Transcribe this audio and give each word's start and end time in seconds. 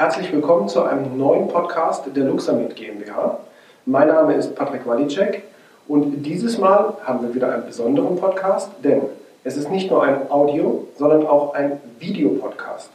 Herzlich 0.00 0.32
willkommen 0.32 0.66
zu 0.66 0.82
einem 0.82 1.18
neuen 1.18 1.48
Podcast 1.48 2.04
der 2.16 2.24
Luxamed 2.24 2.74
GmbH. 2.74 3.38
Mein 3.84 4.08
Name 4.08 4.32
ist 4.32 4.54
Patrick 4.54 4.86
Walicek 4.86 5.42
und 5.88 6.22
dieses 6.22 6.56
Mal 6.56 6.94
haben 7.04 7.20
wir 7.20 7.34
wieder 7.34 7.52
einen 7.52 7.66
besonderen 7.66 8.16
Podcast, 8.16 8.70
denn 8.82 9.02
es 9.44 9.58
ist 9.58 9.70
nicht 9.70 9.90
nur 9.90 10.02
ein 10.02 10.30
Audio, 10.30 10.86
sondern 10.96 11.26
auch 11.26 11.52
ein 11.52 11.82
Videopodcast. 11.98 12.88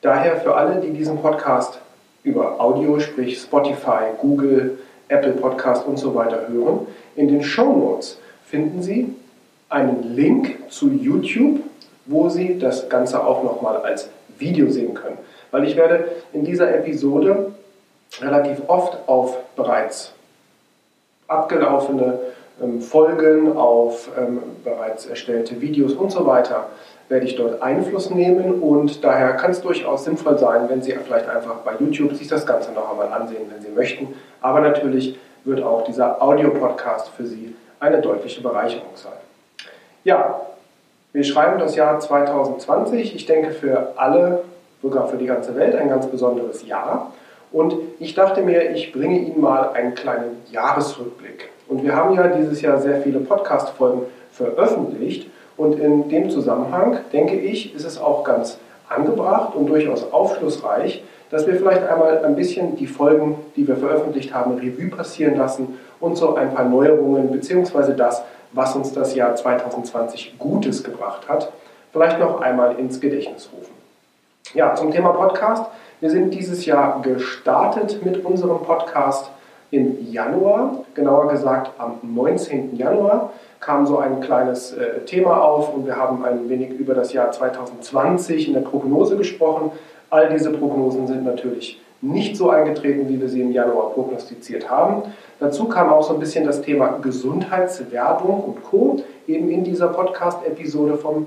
Daher 0.00 0.36
für 0.36 0.54
alle, 0.54 0.80
die 0.80 0.92
diesen 0.92 1.20
Podcast 1.20 1.80
über 2.22 2.60
Audio, 2.60 3.00
sprich 3.00 3.36
Spotify, 3.40 4.12
Google, 4.20 4.78
Apple 5.08 5.32
Podcast 5.32 5.84
und 5.88 5.98
so 5.98 6.14
weiter 6.14 6.46
hören, 6.46 6.86
in 7.16 7.26
den 7.26 7.42
Show 7.42 7.74
Notes 7.74 8.20
finden 8.46 8.80
Sie 8.80 9.12
einen 9.70 10.14
Link 10.14 10.70
zu 10.70 10.88
YouTube, 10.88 11.62
wo 12.06 12.28
Sie 12.28 12.60
das 12.60 12.88
Ganze 12.88 13.26
auch 13.26 13.42
nochmal 13.42 13.78
als 13.78 14.08
Video 14.38 14.70
sehen 14.70 14.94
können. 14.94 15.18
Weil 15.54 15.68
ich 15.68 15.76
werde 15.76 16.08
in 16.32 16.44
dieser 16.44 16.74
Episode 16.74 17.52
relativ 18.20 18.62
oft 18.66 18.98
auf 19.06 19.38
bereits 19.54 20.12
abgelaufene 21.28 22.18
ähm, 22.60 22.80
Folgen, 22.80 23.56
auf 23.56 24.10
ähm, 24.18 24.42
bereits 24.64 25.06
erstellte 25.06 25.60
Videos 25.60 25.92
und 25.92 26.10
so 26.10 26.26
weiter 26.26 26.70
werde 27.08 27.26
ich 27.26 27.36
dort 27.36 27.62
Einfluss 27.62 28.10
nehmen 28.10 28.62
und 28.62 29.04
daher 29.04 29.34
kann 29.34 29.52
es 29.52 29.60
durchaus 29.60 30.02
sinnvoll 30.02 30.38
sein, 30.38 30.68
wenn 30.68 30.82
Sie 30.82 30.90
vielleicht 30.90 31.28
einfach 31.28 31.58
bei 31.58 31.74
YouTube 31.78 32.16
sich 32.16 32.26
das 32.26 32.44
Ganze 32.44 32.72
noch 32.72 32.90
einmal 32.90 33.12
ansehen, 33.12 33.42
wenn 33.48 33.62
Sie 33.62 33.70
möchten. 33.70 34.08
Aber 34.40 34.58
natürlich 34.58 35.16
wird 35.44 35.62
auch 35.62 35.84
dieser 35.84 36.20
Audio-Podcast 36.20 37.10
für 37.10 37.26
Sie 37.26 37.54
eine 37.78 38.00
deutliche 38.00 38.40
Bereicherung 38.40 38.96
sein. 38.96 39.12
Ja, 40.02 40.40
wir 41.12 41.22
schreiben 41.22 41.60
das 41.60 41.76
Jahr 41.76 42.00
2020. 42.00 43.14
Ich 43.14 43.26
denke 43.26 43.52
für 43.52 43.92
alle, 43.94 44.42
sogar 44.84 45.08
für 45.08 45.16
die 45.16 45.26
ganze 45.26 45.56
Welt, 45.56 45.74
ein 45.74 45.88
ganz 45.88 46.06
besonderes 46.06 46.66
Jahr. 46.66 47.12
Und 47.50 47.74
ich 47.98 48.14
dachte 48.14 48.42
mir, 48.42 48.70
ich 48.72 48.92
bringe 48.92 49.18
Ihnen 49.18 49.40
mal 49.40 49.70
einen 49.72 49.94
kleinen 49.94 50.42
Jahresrückblick. 50.52 51.48
Und 51.68 51.82
wir 51.82 51.96
haben 51.96 52.14
ja 52.14 52.28
dieses 52.28 52.60
Jahr 52.60 52.78
sehr 52.78 53.00
viele 53.00 53.20
Podcast-Folgen 53.20 54.02
veröffentlicht. 54.30 55.30
Und 55.56 55.80
in 55.80 56.08
dem 56.10 56.28
Zusammenhang, 56.28 56.98
denke 57.12 57.36
ich, 57.36 57.74
ist 57.74 57.86
es 57.86 57.98
auch 57.98 58.24
ganz 58.24 58.58
angebracht 58.88 59.54
und 59.54 59.66
durchaus 59.66 60.12
aufschlussreich, 60.12 61.02
dass 61.30 61.46
wir 61.46 61.54
vielleicht 61.54 61.82
einmal 61.84 62.22
ein 62.22 62.36
bisschen 62.36 62.76
die 62.76 62.86
Folgen, 62.86 63.36
die 63.56 63.66
wir 63.66 63.76
veröffentlicht 63.76 64.34
haben, 64.34 64.58
Revue 64.58 64.90
passieren 64.90 65.36
lassen 65.36 65.78
und 66.00 66.16
so 66.16 66.34
ein 66.34 66.52
paar 66.52 66.68
Neuerungen 66.68 67.30
bzw. 67.30 67.94
das, 67.96 68.22
was 68.52 68.76
uns 68.76 68.92
das 68.92 69.14
Jahr 69.14 69.34
2020 69.34 70.34
Gutes 70.38 70.84
gebracht 70.84 71.28
hat, 71.28 71.50
vielleicht 71.92 72.18
noch 72.18 72.42
einmal 72.42 72.78
ins 72.78 73.00
Gedächtnis 73.00 73.48
rufen. 73.56 73.73
Ja, 74.52 74.74
zum 74.74 74.92
Thema 74.92 75.08
Podcast. 75.08 75.64
Wir 76.00 76.10
sind 76.10 76.32
dieses 76.32 76.66
Jahr 76.66 77.00
gestartet 77.02 78.04
mit 78.04 78.24
unserem 78.24 78.58
Podcast 78.62 79.30
im 79.70 80.12
Januar, 80.12 80.84
genauer 80.94 81.28
gesagt 81.28 81.72
am 81.78 81.98
19. 82.02 82.76
Januar 82.76 83.32
kam 83.58 83.86
so 83.86 83.98
ein 83.98 84.20
kleines 84.20 84.72
äh, 84.74 85.00
Thema 85.06 85.40
auf 85.42 85.74
und 85.74 85.86
wir 85.86 85.96
haben 85.96 86.24
ein 86.24 86.48
wenig 86.48 86.70
über 86.70 86.94
das 86.94 87.12
Jahr 87.12 87.32
2020 87.32 88.48
in 88.48 88.54
der 88.54 88.60
Prognose 88.60 89.16
gesprochen. 89.16 89.72
All 90.10 90.28
diese 90.28 90.50
Prognosen 90.52 91.08
sind 91.08 91.24
natürlich 91.24 91.80
nicht 92.00 92.36
so 92.36 92.50
eingetreten, 92.50 93.08
wie 93.08 93.20
wir 93.20 93.28
sie 93.28 93.40
im 93.40 93.50
Januar 93.50 93.90
prognostiziert 93.90 94.70
haben. 94.70 95.02
Dazu 95.40 95.64
kam 95.64 95.88
auch 95.88 96.02
so 96.02 96.14
ein 96.14 96.20
bisschen 96.20 96.46
das 96.46 96.60
Thema 96.60 96.98
Gesundheitswerbung 97.02 98.44
und 98.44 98.62
Co. 98.62 99.02
eben 99.26 99.48
in 99.48 99.64
dieser 99.64 99.88
Podcast-Episode 99.88 100.96
vom 100.96 101.26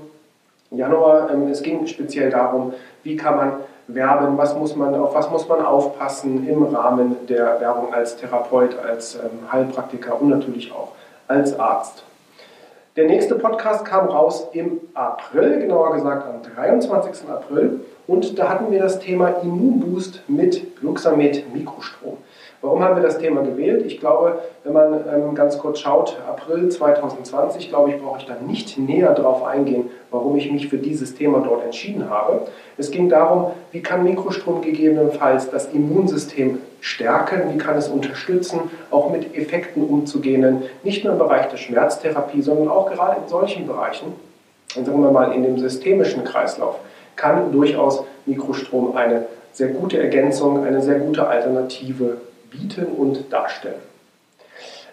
Januar. 0.70 1.30
Ähm, 1.30 1.48
es 1.48 1.62
ging 1.62 1.86
speziell 1.86 2.30
darum, 2.30 2.72
wie 3.02 3.16
kann 3.16 3.36
man 3.36 3.52
werben, 3.86 4.36
was 4.36 4.54
muss 4.54 4.76
man, 4.76 4.94
auf 4.94 5.14
was 5.14 5.30
muss 5.30 5.48
man 5.48 5.64
aufpassen 5.64 6.46
im 6.46 6.62
Rahmen 6.62 7.16
der 7.26 7.60
Werbung 7.60 7.92
als 7.94 8.16
Therapeut, 8.16 8.78
als 8.78 9.16
ähm, 9.16 9.50
Heilpraktiker 9.50 10.20
und 10.20 10.28
natürlich 10.28 10.72
auch 10.72 10.92
als 11.26 11.58
Arzt. 11.58 12.04
Der 12.96 13.06
nächste 13.06 13.36
Podcast 13.36 13.84
kam 13.84 14.06
raus 14.08 14.48
im 14.52 14.80
April, 14.94 15.60
genauer 15.60 15.92
gesagt 15.94 16.26
am 16.26 16.42
23. 16.42 17.28
April. 17.28 17.80
Und 18.06 18.38
da 18.38 18.48
hatten 18.48 18.72
wir 18.72 18.80
das 18.80 18.98
Thema 18.98 19.28
Immunboost 19.42 20.22
mit 20.26 20.82
Luxamed 20.82 21.54
Mikrostrom. 21.54 22.16
Warum 22.60 22.82
haben 22.82 22.96
wir 22.96 23.04
das 23.04 23.18
Thema 23.18 23.42
gewählt? 23.42 23.84
Ich 23.86 24.00
glaube, 24.00 24.40
wenn 24.64 24.72
man 24.72 25.04
ähm, 25.14 25.34
ganz 25.36 25.58
kurz 25.58 25.78
schaut, 25.78 26.16
April 26.28 26.68
2020, 26.68 27.68
glaube 27.68 27.90
ich, 27.90 28.02
brauche 28.02 28.18
ich 28.18 28.26
da 28.26 28.34
nicht 28.44 28.76
näher 28.78 29.14
darauf 29.14 29.44
eingehen, 29.44 29.90
warum 30.10 30.36
ich 30.36 30.50
mich 30.50 30.66
für 30.66 30.76
dieses 30.76 31.14
Thema 31.14 31.40
dort 31.46 31.64
entschieden 31.64 32.10
habe. 32.10 32.48
Es 32.76 32.90
ging 32.90 33.08
darum, 33.08 33.52
wie 33.70 33.80
kann 33.80 34.02
Mikrostrom 34.02 34.60
gegebenenfalls 34.60 35.50
das 35.50 35.72
Immunsystem 35.72 36.58
stärken, 36.80 37.54
wie 37.54 37.58
kann 37.58 37.76
es 37.76 37.88
unterstützen, 37.88 38.58
auch 38.90 39.10
mit 39.10 39.36
Effekten 39.36 39.84
umzugehen, 39.84 40.62
nicht 40.82 41.04
nur 41.04 41.12
im 41.12 41.18
Bereich 41.20 41.46
der 41.46 41.58
Schmerztherapie, 41.58 42.42
sondern 42.42 42.68
auch 42.68 42.90
gerade 42.90 43.18
in 43.22 43.28
solchen 43.28 43.68
Bereichen, 43.68 44.14
sagen 44.74 45.00
wir 45.00 45.12
mal 45.12 45.32
in 45.32 45.44
dem 45.44 45.58
systemischen 45.58 46.24
Kreislauf, 46.24 46.76
kann 47.14 47.52
durchaus 47.52 48.02
Mikrostrom 48.26 48.96
eine 48.96 49.26
sehr 49.52 49.68
gute 49.68 49.98
Ergänzung, 49.98 50.64
eine 50.64 50.82
sehr 50.82 50.98
gute 50.98 51.26
Alternative 51.26 52.18
bieten 52.50 52.86
und 52.86 53.32
darstellen. 53.32 53.80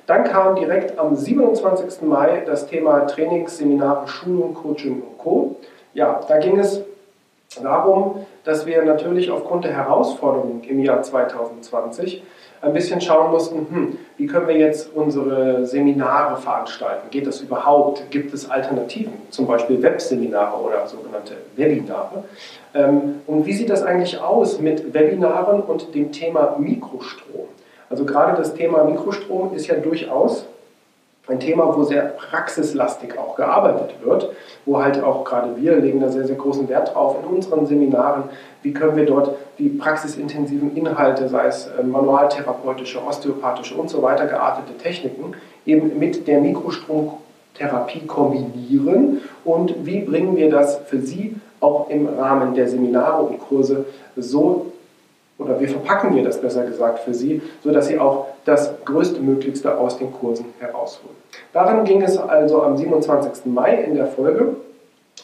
Dann 0.08 0.24
kam 0.24 0.56
direkt 0.56 1.00
am 1.00 1.16
27. 1.16 2.04
Mai 2.04 2.44
das 2.46 2.68
Thema 2.68 3.08
Trainings, 3.08 3.58
Seminare, 3.58 4.08
Schulung, 4.08 4.54
Coaching 4.54 5.02
und 5.02 5.18
Co. 5.18 5.56
Ja, 5.94 6.22
da 6.28 6.38
ging 6.38 6.60
es 6.60 6.82
darum, 7.62 8.26
dass 8.44 8.66
wir 8.66 8.84
natürlich 8.84 9.32
aufgrund 9.32 9.66
der 9.66 9.74
Herausforderungen 9.74 10.64
im 10.64 10.80
Jahr 10.80 11.02
2020 11.02 12.24
ein 12.66 12.74
bisschen 12.74 13.00
schauen 13.00 13.32
mussten, 13.32 13.68
hm, 13.70 13.98
wie 14.18 14.28
können 14.28 14.48
wir 14.48 14.58
jetzt 14.58 14.90
unsere 14.94 15.66
Seminare 15.66 16.38
veranstalten? 16.38 17.10
Geht 17.12 17.28
das 17.28 17.42
überhaupt? 17.42 18.10
Gibt 18.12 18.34
es 18.34 18.50
Alternativen, 18.50 19.14
zum 19.30 19.48
Beispiel 19.48 19.82
Webseminare 19.82 20.58
oder 20.62 20.88
sogenannte 20.88 21.34
Webinare? 21.56 22.24
Ähm, 22.74 23.22
und 23.28 23.46
wie 23.46 23.54
sieht 23.54 23.70
das 23.70 23.84
eigentlich 23.84 24.20
aus 24.20 24.60
mit 24.60 24.94
Webinaren 24.94 25.62
und 25.62 25.94
dem 25.94 26.12
Thema 26.12 26.56
Mikrostrom? 26.58 27.48
Also 27.90 28.06
gerade 28.06 28.36
das 28.36 28.54
Thema 28.56 28.84
Mikrostrom 28.84 29.54
ist 29.54 29.68
ja 29.68 29.76
durchaus 29.76 30.48
ein 31.28 31.40
Thema, 31.40 31.76
wo 31.76 31.84
sehr 31.84 32.04
praxislastig 32.04 33.18
auch 33.18 33.36
gearbeitet 33.36 33.96
wird, 34.04 34.30
wo 34.66 34.82
halt 34.82 35.04
auch 35.04 35.24
gerade 35.24 35.56
wir 35.58 35.78
legen 35.78 36.00
da 36.00 36.10
sehr, 36.10 36.26
sehr 36.26 36.36
großen 36.36 36.70
Wert 36.70 36.94
drauf 36.94 37.18
in 37.22 37.36
unseren 37.36 37.66
Seminaren, 37.66 38.26
wie 38.62 38.74
können 38.74 38.96
wir 38.96 39.06
dort 39.06 39.36
die 39.58 39.70
praxisintensiven 39.70 40.76
Inhalte, 40.76 41.28
sei 41.30 41.48
es 41.48 41.68
äh, 41.68 41.84
manualtherapeutische, 41.84 43.04
osteopathische 43.04 43.76
und 43.76 43.90
so 43.90 44.02
weiter 44.02 44.28
geartete 44.28 44.78
Techniken, 44.78 45.34
eben 45.66 45.98
mit 45.98 46.28
der 46.28 46.42
Mikrostromtherapie 46.42 48.06
kombinieren? 48.06 49.22
Und 49.44 49.86
wie 49.86 50.02
bringen 50.02 50.36
wir 50.36 50.50
das 50.50 50.78
für 50.86 51.00
Sie 51.00 51.36
auch 51.60 51.90
im 51.90 52.08
Rahmen 52.08 52.54
der 52.54 52.68
Seminare 52.68 53.24
und 53.24 53.40
Kurse 53.40 53.86
so 54.16 54.72
oder 55.38 55.60
wie 55.60 55.68
verpacken 55.68 56.16
wir 56.16 56.24
das 56.24 56.40
besser 56.40 56.66
gesagt 56.66 57.00
für 57.00 57.14
Sie, 57.14 57.42
sodass 57.64 57.88
Sie 57.88 58.00
auch 58.00 58.28
das 58.46 58.74
Größtmöglichste 58.86 59.78
aus 59.78 59.98
den 59.98 60.14
Kursen 60.14 60.46
herausholen. 60.60 61.16
Darin 61.54 61.84
ging 61.84 62.02
es 62.02 62.18
also 62.18 62.64
am 62.64 62.78
27. 62.78 63.46
Mai 63.46 63.76
in 63.84 63.96
der 63.96 64.08
Folge 64.08 64.56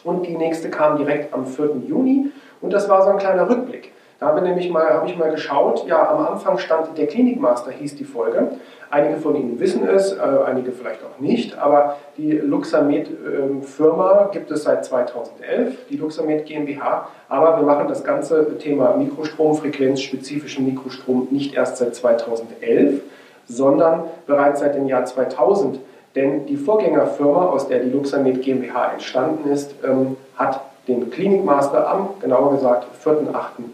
und 0.04 0.26
die 0.26 0.36
nächste 0.36 0.70
kam 0.70 0.98
direkt 0.98 1.32
am 1.32 1.46
4. 1.46 1.82
Juni 1.86 2.30
und 2.60 2.72
das 2.72 2.88
war 2.88 3.02
so 3.04 3.10
ein 3.10 3.18
kleiner 3.18 3.48
Rückblick. 3.48 3.92
Da 4.22 4.28
habe, 4.28 4.40
nämlich 4.40 4.70
mal, 4.70 4.88
habe 4.88 5.08
ich 5.08 5.18
mal 5.18 5.32
geschaut, 5.32 5.84
ja, 5.88 6.08
am 6.08 6.24
Anfang 6.24 6.56
stand 6.56 6.96
der 6.96 7.08
Klinikmaster, 7.08 7.72
hieß 7.72 7.96
die 7.96 8.04
Folge. 8.04 8.52
Einige 8.88 9.16
von 9.16 9.34
Ihnen 9.34 9.58
wissen 9.58 9.84
es, 9.88 10.12
äh, 10.12 10.20
einige 10.46 10.70
vielleicht 10.70 11.00
auch 11.02 11.18
nicht, 11.18 11.58
aber 11.58 11.96
die 12.16 12.30
Luxamed-Firma 12.30 14.28
äh, 14.28 14.32
gibt 14.32 14.52
es 14.52 14.62
seit 14.62 14.84
2011, 14.84 15.86
die 15.90 15.96
Luxamed 15.96 16.46
GmbH, 16.46 17.08
aber 17.28 17.56
wir 17.56 17.66
machen 17.66 17.88
das 17.88 18.04
ganze 18.04 18.58
Thema 18.58 18.94
Mikrostrom, 18.96 19.56
frequenzspezifischen 19.56 20.66
Mikrostrom 20.66 21.26
nicht 21.32 21.56
erst 21.56 21.78
seit 21.78 21.96
2011, 21.96 23.00
sondern 23.48 24.04
bereits 24.28 24.60
seit 24.60 24.76
dem 24.76 24.86
Jahr 24.86 25.04
2000. 25.04 25.80
Denn 26.14 26.46
die 26.46 26.56
Vorgängerfirma, 26.56 27.46
aus 27.46 27.66
der 27.66 27.80
die 27.80 27.90
Luxamed 27.90 28.40
GmbH 28.40 28.92
entstanden 28.92 29.50
ist, 29.50 29.74
ähm, 29.84 30.16
hat 30.36 30.60
den 30.86 31.10
Klinikmaster 31.10 31.90
am, 31.90 32.10
genauer 32.20 32.52
gesagt, 32.52 32.86
4.8. 33.04 33.64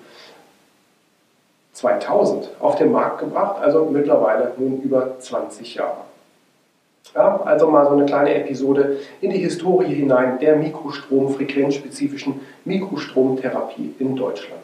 2000 1.78 2.50
auf 2.58 2.74
den 2.74 2.90
Markt 2.90 3.20
gebracht, 3.20 3.62
also 3.62 3.88
mittlerweile 3.90 4.52
nun 4.58 4.82
über 4.82 5.18
20 5.18 5.76
Jahre. 5.76 6.08
Ja, 7.14 7.40
also 7.44 7.68
mal 7.68 7.86
so 7.86 7.92
eine 7.92 8.04
kleine 8.04 8.34
Episode 8.34 8.98
in 9.20 9.30
die 9.30 9.38
Historie 9.38 9.94
hinein 9.94 10.38
der 10.40 10.56
Mikrostrom-frequenzspezifischen 10.56 12.40
Mikrostromtherapie 12.64 13.94
in 13.98 14.16
Deutschland. 14.16 14.60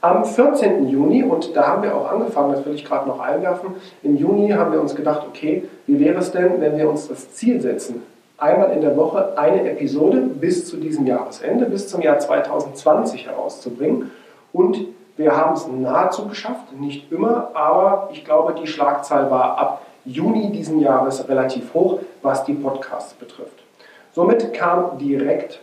Am 0.00 0.24
14. 0.24 0.88
Juni, 0.88 1.24
und 1.24 1.56
da 1.56 1.66
haben 1.66 1.82
wir 1.82 1.94
auch 1.94 2.08
angefangen, 2.08 2.52
das 2.52 2.64
will 2.64 2.74
ich 2.74 2.84
gerade 2.84 3.08
noch 3.08 3.18
einwerfen, 3.18 3.70
im 4.04 4.16
Juni 4.16 4.50
haben 4.50 4.72
wir 4.72 4.80
uns 4.80 4.94
gedacht, 4.94 5.26
okay, 5.28 5.64
wie 5.86 5.98
wäre 5.98 6.20
es 6.20 6.30
denn, 6.30 6.60
wenn 6.60 6.78
wir 6.78 6.88
uns 6.88 7.08
das 7.08 7.32
Ziel 7.32 7.60
setzen, 7.60 8.04
einmal 8.38 8.70
in 8.70 8.80
der 8.80 8.96
Woche 8.96 9.36
eine 9.36 9.68
Episode 9.68 10.18
bis 10.18 10.68
zu 10.68 10.76
diesem 10.76 11.04
Jahresende, 11.04 11.66
bis 11.66 11.88
zum 11.88 12.00
Jahr 12.00 12.20
2020 12.20 13.26
herauszubringen 13.26 14.12
und 14.52 14.86
Wir 15.18 15.36
haben 15.36 15.54
es 15.54 15.66
nahezu 15.66 16.28
geschafft, 16.28 16.72
nicht 16.78 17.10
immer, 17.10 17.50
aber 17.52 18.08
ich 18.12 18.24
glaube, 18.24 18.54
die 18.54 18.68
Schlagzahl 18.68 19.28
war 19.32 19.58
ab 19.58 19.82
Juni 20.04 20.52
diesen 20.52 20.78
Jahres 20.78 21.28
relativ 21.28 21.74
hoch, 21.74 21.98
was 22.22 22.44
die 22.44 22.54
Podcasts 22.54 23.14
betrifft. 23.14 23.64
Somit 24.12 24.54
kam 24.54 24.96
direkt 24.96 25.58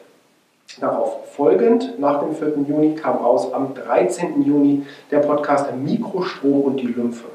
darauf 0.82 1.34
folgend, 1.36 1.98
nach 2.00 2.20
dem 2.20 2.36
4. 2.36 2.66
Juni, 2.68 2.96
kam 2.96 3.16
raus 3.16 3.54
am 3.54 3.74
13. 3.74 4.44
Juni 4.44 4.86
der 5.10 5.20
Podcast 5.20 5.74
Mikrostrom 5.74 6.64
und 6.64 6.76
die 6.76 6.88
Lymphe. 6.88 7.30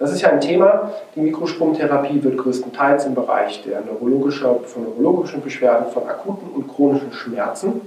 Das 0.00 0.10
ist 0.10 0.22
ja 0.22 0.30
ein 0.30 0.40
Thema. 0.40 0.90
Die 1.14 1.20
Mikrostromtherapie 1.20 2.24
wird 2.24 2.38
größtenteils 2.38 3.06
im 3.06 3.14
Bereich 3.14 3.62
der 3.62 3.82
neurologischer, 3.82 4.56
von 4.64 4.82
neurologischen 4.82 5.42
Beschwerden, 5.42 5.92
von 5.92 6.08
akuten 6.08 6.48
und 6.48 6.66
chronischen 6.66 7.12
Schmerzen 7.12 7.82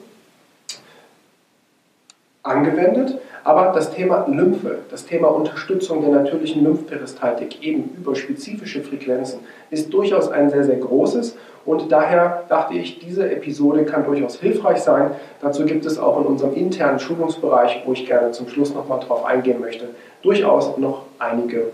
angewendet. 2.42 3.20
Aber 3.44 3.72
das 3.74 3.92
Thema 3.92 4.26
Lymphe, 4.28 4.80
das 4.90 5.06
Thema 5.06 5.30
Unterstützung 5.30 6.02
der 6.02 6.12
natürlichen 6.12 6.64
Lymphperistaltik 6.64 7.64
eben 7.64 7.96
über 7.98 8.16
spezifische 8.16 8.82
Frequenzen 8.82 9.40
ist 9.70 9.94
durchaus 9.94 10.30
ein 10.30 10.50
sehr, 10.50 10.64
sehr 10.64 10.78
großes. 10.78 11.36
Und 11.66 11.92
daher 11.92 12.44
dachte 12.50 12.76
ich, 12.76 13.00
diese 13.00 13.30
Episode 13.30 13.86
kann 13.86 14.06
durchaus 14.06 14.40
hilfreich 14.40 14.80
sein. 14.80 15.12
Dazu 15.42 15.66
gibt 15.66 15.86
es 15.86 16.00
auch 16.00 16.20
in 16.20 16.26
unserem 16.26 16.54
internen 16.54 17.00
Schulungsbereich, 17.00 17.84
wo 17.86 17.94
ich 17.94 18.06
gerne 18.06 18.32
zum 18.32 18.48
Schluss 18.50 18.74
nochmal 18.74 19.00
drauf 19.00 19.26
eingehen 19.26 19.60
möchte, 19.60 19.90
durchaus 20.22 20.78
noch 20.78 21.04
einige 21.20 21.68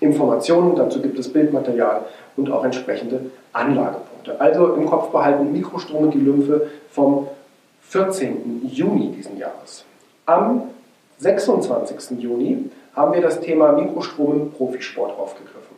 Informationen. 0.00 0.76
Dazu 0.76 1.00
gibt 1.02 1.18
es 1.18 1.32
Bildmaterial 1.32 2.02
und 2.36 2.50
auch 2.50 2.64
entsprechende 2.64 3.20
Anlagepunkte. 3.52 4.40
Also 4.40 4.74
im 4.74 4.86
Kopf 4.86 5.10
behalten 5.10 5.52
Mikrostrom 5.52 6.04
und 6.04 6.14
die 6.14 6.20
Lymphe 6.20 6.68
vom 6.90 7.28
14. 7.88 8.68
Juni 8.70 9.10
diesen 9.10 9.36
Jahres. 9.36 9.84
Am 10.26 10.70
26. 11.18 12.18
Juni 12.20 12.70
haben 12.94 13.12
wir 13.14 13.20
das 13.20 13.40
Thema 13.40 13.72
Mikrostrom 13.72 14.40
im 14.40 14.50
Profisport 14.52 15.18
aufgegriffen. 15.18 15.69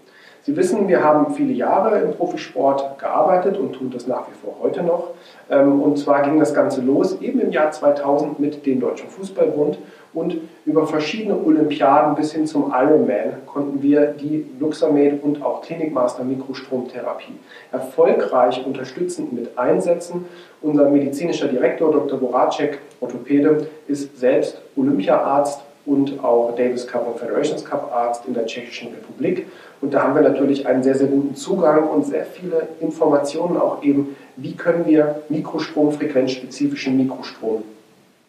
Sie 0.45 0.57
wissen, 0.57 0.89
wir 0.89 1.05
haben 1.05 1.35
viele 1.35 1.53
Jahre 1.53 2.01
im 2.01 2.15
Profisport 2.15 2.99
gearbeitet 2.99 3.57
und 3.59 3.75
tun 3.75 3.93
das 3.95 4.09
nach 4.09 4.27
wie 4.27 4.35
vor 4.35 4.57
heute 4.61 4.83
noch. 4.83 5.11
Ähm, 5.49 5.81
und 5.81 5.99
zwar 5.99 6.23
ging 6.23 6.41
das 6.41 6.53
Ganze 6.53 6.81
los 6.81 7.21
eben 7.21 7.39
im 7.39 7.53
Jahr 7.53 7.71
2000 7.71 8.41
mit 8.41 8.67
dem 8.67 8.81
Deutschen 8.81 9.09
Fußballbund 9.09 9.79
und 10.13 10.39
über 10.67 10.87
verschiedene 10.89 11.37
Olympiaden 11.37 12.17
bis 12.17 12.33
hin 12.33 12.49
zum 12.49 12.75
Ironman 12.77 13.47
konnten 13.47 13.83
wir 13.83 14.07
die 14.07 14.45
Luxamed 14.59 15.23
und 15.23 15.45
auch 15.45 15.63
Klinikmaster 15.63 16.25
Mikrostromtherapie 16.25 17.39
erfolgreich 17.71 18.67
unterstützend 18.67 19.33
mit 19.33 19.57
einsetzen. 19.57 20.27
Unser 20.61 20.91
medizinischer 20.91 21.47
Direktor 21.47 21.93
Dr. 21.93 22.19
Boracek, 22.19 22.81
Orthopäde, 23.01 23.69
ist 23.87 24.19
selbst 24.19 24.61
Olympiaarzt 24.77 25.63
und 25.87 26.23
auch 26.23 26.55
Davis 26.57 26.87
Cup 26.87 27.07
und 27.07 27.19
Federations 27.19 27.65
Cup 27.65 27.93
Arzt 27.93 28.27
in 28.27 28.35
der 28.35 28.47
Tschechischen 28.47 28.89
Republik. 28.89 29.47
Und 29.83 29.93
da 29.93 30.05
haben 30.05 30.15
wir 30.15 30.23
natürlich 30.23 30.67
einen 30.67 30.83
sehr, 30.83 30.95
sehr 30.95 31.09
guten 31.09 31.35
Zugang 31.35 31.89
und 31.89 32.07
sehr 32.07 32.25
viele 32.25 32.69
Informationen 32.81 33.57
auch 33.57 33.83
eben, 33.83 34.17
wie 34.37 34.55
können 34.55 34.87
wir 34.87 35.23
Mikrostrom, 35.29 35.91
frequenzspezifischen 35.93 36.97
Mikrostrom 36.97 37.65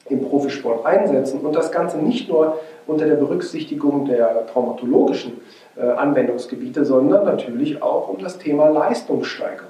im 0.10 0.28
Profisport 0.28 0.86
einsetzen 0.86 1.42
und 1.42 1.56
das 1.56 1.72
Ganze 1.72 2.00
nicht 2.00 2.28
nur 2.28 2.60
unter 2.88 3.06
der 3.06 3.16
Berücksichtigung 3.16 4.06
der 4.06 4.48
traumatologischen 4.48 5.34
äh, 5.78 5.82
Anwendungsgebiete, 5.82 6.86
sondern 6.86 7.24
natürlich 7.24 7.82
auch 7.82 8.10
um 8.10 8.18
das 8.18 8.40
Thema 8.40 8.70
Leistungssteigerung. 8.70 9.70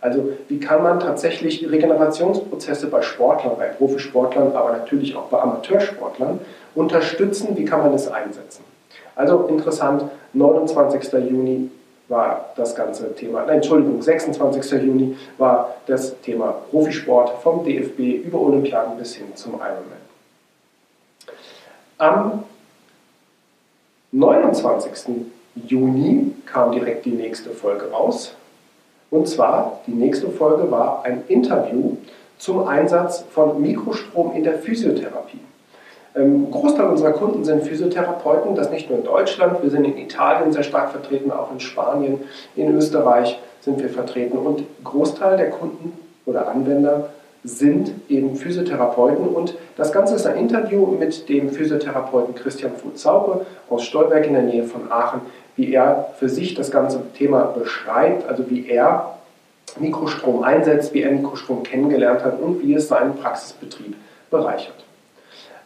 Also 0.00 0.30
wie 0.48 0.58
kann 0.58 0.82
man 0.82 0.98
tatsächlich 0.98 1.70
Regenerationsprozesse 1.70 2.86
bei 2.86 3.02
Sportlern, 3.02 3.52
bei 3.58 3.66
Profisportlern, 3.66 4.52
aber 4.54 4.72
natürlich 4.72 5.14
auch 5.14 5.26
bei 5.26 5.38
Amateursportlern 5.38 6.40
unterstützen, 6.74 7.56
wie 7.56 7.66
kann 7.66 7.80
man 7.80 7.92
es 7.92 8.10
einsetzen. 8.10 8.64
Also 9.14 9.46
interessant, 9.48 10.04
29. 10.32 11.12
Juni 11.12 11.70
war 12.08 12.46
das 12.56 12.74
ganze 12.74 13.14
Thema, 13.14 13.44
nein, 13.46 13.56
Entschuldigung, 13.56 14.02
26. 14.02 14.72
Juni 14.82 15.16
war 15.38 15.76
das 15.86 16.20
Thema 16.20 16.56
Profisport 16.70 17.40
vom 17.42 17.64
DFB 17.64 18.24
über 18.24 18.40
Olympiaden 18.40 18.96
bis 18.96 19.14
hin 19.14 19.28
zum 19.36 19.54
Ironman. 19.54 20.00
Am 21.98 22.44
29. 24.12 25.26
Juni 25.66 26.34
kam 26.46 26.72
direkt 26.72 27.04
die 27.04 27.12
nächste 27.12 27.50
Folge 27.50 27.90
raus. 27.90 28.34
Und 29.10 29.28
zwar, 29.28 29.80
die 29.86 29.92
nächste 29.92 30.30
Folge 30.30 30.70
war 30.70 31.04
ein 31.04 31.24
Interview 31.28 31.96
zum 32.38 32.66
Einsatz 32.66 33.24
von 33.32 33.60
Mikrostrom 33.60 34.34
in 34.34 34.44
der 34.44 34.58
Physiotherapie. 34.58 35.40
Ähm, 36.14 36.44
ein 36.44 36.50
Großteil 36.50 36.86
unserer 36.86 37.12
Kunden 37.12 37.44
sind 37.44 37.62
Physiotherapeuten, 37.62 38.54
das 38.54 38.70
nicht 38.70 38.88
nur 38.88 38.98
in 38.98 39.04
Deutschland, 39.04 39.62
wir 39.62 39.70
sind 39.70 39.84
in 39.84 39.98
Italien 39.98 40.52
sehr 40.52 40.62
stark 40.62 40.90
vertreten, 40.90 41.30
auch 41.30 41.52
in 41.52 41.60
Spanien, 41.60 42.20
in 42.56 42.76
Österreich 42.76 43.38
sind 43.60 43.80
wir 43.80 43.90
vertreten 43.90 44.38
und 44.38 44.64
Großteil 44.84 45.36
der 45.36 45.50
Kunden 45.50 45.92
oder 46.26 46.48
Anwender 46.48 47.10
sind 47.42 47.92
eben 48.08 48.36
Physiotherapeuten 48.36 49.26
und 49.28 49.54
das 49.76 49.92
Ganze 49.92 50.14
ist 50.14 50.26
ein 50.26 50.36
Interview 50.36 50.86
mit 50.86 51.28
dem 51.28 51.50
Physiotherapeuten 51.50 52.34
Christian 52.34 52.72
Futzaupe 52.76 53.46
aus 53.70 53.84
Stolberg 53.84 54.26
in 54.26 54.34
der 54.34 54.42
Nähe 54.42 54.64
von 54.64 54.90
Aachen, 54.90 55.22
wie 55.56 55.72
er 55.72 56.12
für 56.18 56.28
sich 56.28 56.54
das 56.54 56.70
ganze 56.70 57.00
Thema 57.16 57.44
beschreibt, 57.44 58.28
also 58.28 58.50
wie 58.50 58.68
er 58.68 59.14
Mikrostrom 59.78 60.42
einsetzt, 60.42 60.92
wie 60.92 61.02
er 61.02 61.12
Mikrostrom 61.12 61.62
kennengelernt 61.62 62.24
hat 62.24 62.40
und 62.40 62.62
wie 62.62 62.74
es 62.74 62.88
seinen 62.88 63.16
Praxisbetrieb 63.16 63.94
bereichert. 64.30 64.84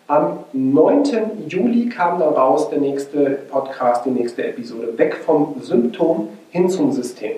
Am 0.06 0.41
9. 0.53 1.49
Juli 1.49 1.89
kam 1.89 2.19
dann 2.19 2.35
raus 2.35 2.69
der 2.69 2.79
nächste 2.79 3.39
Podcast, 3.51 4.05
die 4.05 4.11
nächste 4.11 4.45
Episode, 4.47 4.99
weg 4.99 5.17
vom 5.25 5.56
Symptom 5.62 6.29
hin 6.51 6.69
zum 6.69 6.93
System. 6.93 7.37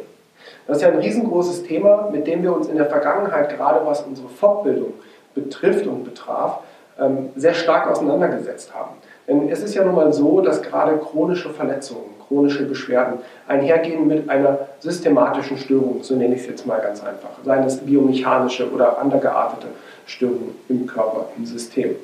Das 0.67 0.79
ist 0.79 0.83
ja 0.83 0.89
ein 0.89 0.99
riesengroßes 0.99 1.63
Thema, 1.63 2.09
mit 2.11 2.27
dem 2.27 2.43
wir 2.43 2.53
uns 2.53 2.67
in 2.67 2.77
der 2.77 2.87
Vergangenheit, 2.87 3.57
gerade 3.57 3.87
was 3.87 4.03
unsere 4.03 4.29
Fortbildung 4.29 4.95
betrifft 5.33 5.87
und 5.87 6.03
betraf, 6.03 6.59
ähm, 6.99 7.29
sehr 7.37 7.55
stark 7.55 7.89
auseinandergesetzt 7.89 8.75
haben. 8.75 8.97
Denn 9.29 9.49
es 9.49 9.63
ist 9.63 9.77
ja 9.77 9.85
nun 9.85 9.95
mal 9.95 10.13
so, 10.13 10.41
dass 10.41 10.61
gerade 10.61 10.99
chronische 10.99 11.51
Verletzungen, 11.51 12.17
chronische 12.27 12.65
Beschwerden 12.65 13.21
einhergehen 13.47 14.09
mit 14.09 14.29
einer 14.29 14.59
systematischen 14.81 15.57
Störung, 15.57 16.03
so 16.03 16.17
nenne 16.17 16.35
ich 16.35 16.41
es 16.41 16.49
jetzt 16.49 16.67
mal 16.67 16.81
ganz 16.81 17.01
einfach, 17.05 17.31
seien 17.45 17.63
es 17.63 17.77
biomechanische 17.77 18.69
oder 18.73 18.99
andergeartete 18.99 19.69
Störungen 20.07 20.57
im 20.69 20.85
Körper, 20.89 21.27
im 21.37 21.47
System. 21.47 21.95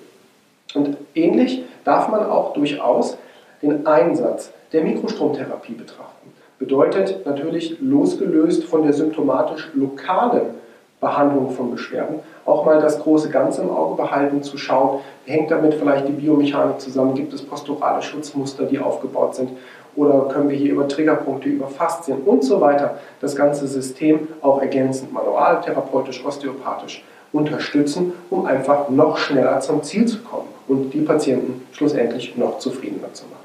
Und 0.75 0.97
ähnlich 1.15 1.65
darf 1.85 2.09
man 2.09 2.25
auch 2.25 2.53
durchaus 2.53 3.17
den 3.61 3.87
Einsatz 3.87 4.53
der 4.73 4.83
Mikrostromtherapie 4.83 5.75
betrachten. 5.75 6.33
Bedeutet 6.59 7.27
natürlich 7.27 7.79
losgelöst 7.81 8.65
von 8.65 8.83
der 8.83 8.93
symptomatisch 8.93 9.71
lokalen 9.75 10.63
Behandlung 11.01 11.51
von 11.51 11.73
Beschwerden, 11.73 12.21
auch 12.47 12.65
mal 12.65 12.81
das 12.81 13.01
große 13.01 13.29
Ganze 13.29 13.63
im 13.63 13.71
Auge 13.71 14.01
behalten, 14.01 14.43
zu 14.45 14.57
schauen, 14.57 15.01
hängt 15.27 15.51
damit 15.51 15.75
vielleicht 15.75 16.07
die 16.07 16.13
Biomechanik 16.13 16.81
zusammen, 16.81 17.15
gibt 17.15 17.33
es 17.33 17.43
posturale 17.43 18.01
Schutzmuster, 18.01 18.67
die 18.67 18.79
aufgebaut 18.79 19.35
sind, 19.35 19.51
oder 19.97 20.29
können 20.33 20.49
wir 20.49 20.57
hier 20.57 20.73
über 20.73 20.87
Triggerpunkte, 20.87 21.49
über 21.49 21.67
Faszien 21.67 22.19
und 22.25 22.45
so 22.45 22.61
weiter 22.61 22.99
das 23.21 23.35
ganze 23.35 23.67
System 23.67 24.29
auch 24.41 24.61
ergänzend 24.61 25.13
manual, 25.13 25.61
therapeutisch, 25.61 26.25
osteopathisch 26.25 27.05
unterstützen, 27.33 28.13
um 28.31 28.47
einfach 28.47 28.89
noch 28.89 29.19
schneller 29.19 29.59
zum 29.61 29.83
Ziel 29.83 30.07
zu 30.07 30.21
kommen 30.21 30.49
und 30.73 30.91
die 30.91 31.03
Patienten 31.03 31.67
schlussendlich 31.73 32.37
noch 32.37 32.59
zufriedener 32.59 33.13
zu 33.13 33.25
machen. 33.27 33.45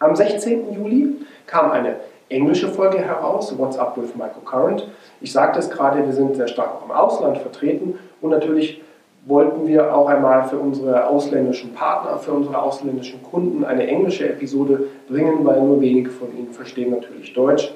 Am 0.00 0.14
16. 0.14 0.72
Juli 0.74 1.14
kam 1.46 1.70
eine 1.70 1.96
englische 2.28 2.68
Folge 2.68 2.98
heraus, 2.98 3.56
What's 3.56 3.78
Up 3.78 3.96
with 3.96 4.16
Microcurrent. 4.16 4.88
Ich 5.20 5.32
sagte 5.32 5.60
es 5.60 5.70
gerade, 5.70 6.04
wir 6.04 6.12
sind 6.12 6.34
sehr 6.34 6.48
stark 6.48 6.74
auch 6.74 6.84
im 6.84 6.90
Ausland 6.90 7.38
vertreten 7.38 7.98
und 8.20 8.30
natürlich 8.30 8.82
wollten 9.26 9.66
wir 9.66 9.94
auch 9.94 10.08
einmal 10.08 10.48
für 10.48 10.58
unsere 10.58 11.06
ausländischen 11.06 11.72
Partner, 11.72 12.18
für 12.18 12.32
unsere 12.32 12.60
ausländischen 12.60 13.22
Kunden 13.22 13.64
eine 13.64 13.86
englische 13.86 14.28
Episode 14.28 14.84
bringen, 15.08 15.44
weil 15.44 15.60
nur 15.60 15.80
wenige 15.80 16.10
von 16.10 16.36
ihnen 16.36 16.52
verstehen 16.52 16.90
natürlich 16.90 17.32
Deutsch. 17.32 17.72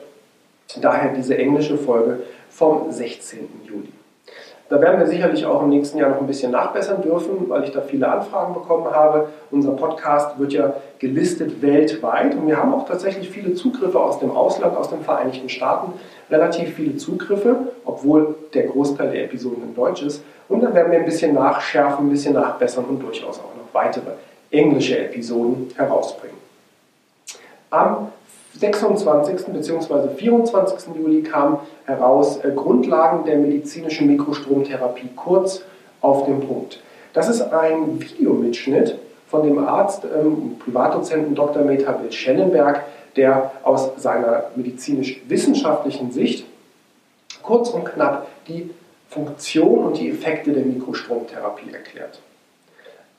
Daher 0.80 1.12
diese 1.12 1.37
englische 1.37 1.76
Folge 1.76 2.21
vom 2.50 2.90
16. 2.90 3.49
Juli. 3.64 3.92
Da 4.71 4.81
werden 4.81 5.00
wir 5.00 5.07
sicherlich 5.09 5.45
auch 5.45 5.65
im 5.65 5.69
nächsten 5.69 5.99
Jahr 5.99 6.11
noch 6.11 6.21
ein 6.21 6.29
bisschen 6.29 6.53
nachbessern 6.53 7.03
dürfen, 7.03 7.49
weil 7.49 7.65
ich 7.65 7.73
da 7.73 7.81
viele 7.81 8.09
Anfragen 8.09 8.55
bekommen 8.55 8.87
habe. 8.87 9.29
Unser 9.50 9.73
Podcast 9.73 10.39
wird 10.39 10.53
ja 10.53 10.75
gelistet 11.00 11.61
weltweit 11.61 12.37
und 12.37 12.47
wir 12.47 12.57
haben 12.57 12.73
auch 12.73 12.87
tatsächlich 12.87 13.29
viele 13.31 13.55
Zugriffe 13.55 13.99
aus 13.99 14.21
dem 14.21 14.31
Ausland, 14.31 14.77
aus 14.77 14.89
den 14.89 15.00
Vereinigten 15.00 15.49
Staaten. 15.49 15.95
Relativ 16.31 16.77
viele 16.77 16.97
Zugriffe, 16.97 17.57
obwohl 17.85 18.37
der 18.55 18.69
Großteil 18.69 19.11
der 19.11 19.25
Episoden 19.25 19.65
in 19.65 19.75
Deutsch 19.75 20.03
ist. 20.03 20.23
Und 20.49 20.61
dann 20.61 20.73
werden 20.73 20.93
wir 20.93 21.00
ein 21.00 21.05
bisschen 21.05 21.35
nachschärfen, 21.35 22.07
ein 22.07 22.11
bisschen 22.11 22.35
nachbessern 22.35 22.85
und 22.85 23.00
durchaus 23.00 23.41
auch 23.41 23.57
noch 23.57 23.75
weitere 23.75 24.12
englische 24.53 24.97
Episoden 25.00 25.73
herausbringen. 25.77 26.37
Am 27.71 28.12
26. 28.59 29.47
bzw. 29.47 30.14
24. 30.16 30.95
Juli 30.97 31.23
kam 31.23 31.61
heraus 31.87 32.38
äh, 32.38 32.50
Grundlagen 32.54 33.25
der 33.25 33.37
medizinischen 33.37 34.09
Mikrostromtherapie 34.09 35.11
kurz 35.14 35.62
auf 36.00 36.26
den 36.26 36.40
Punkt. 36.40 36.80
Das 37.12 37.28
ist 37.28 37.42
ein 37.42 38.00
Videomitschnitt 38.00 38.99
von 39.28 39.45
dem 39.45 39.59
Arzt, 39.59 40.04
ähm, 40.04 40.57
Privatdozenten 40.59 41.35
Dr. 41.35 41.62
Meta 41.62 42.00
Will-Schellenberg, 42.02 42.83
der 43.16 43.52
aus 43.62 43.90
seiner 43.97 44.45
medizinisch-wissenschaftlichen 44.57 46.11
Sicht 46.12 46.47
kurz 47.42 47.71
und 47.71 47.85
knapp 47.85 48.26
die 48.49 48.71
Funktion 49.09 49.87
und 49.87 49.99
die 49.99 50.11
Effekte 50.11 50.52
der 50.52 50.64
Mikrostromtherapie 50.64 51.73
erklärt. 51.73 52.21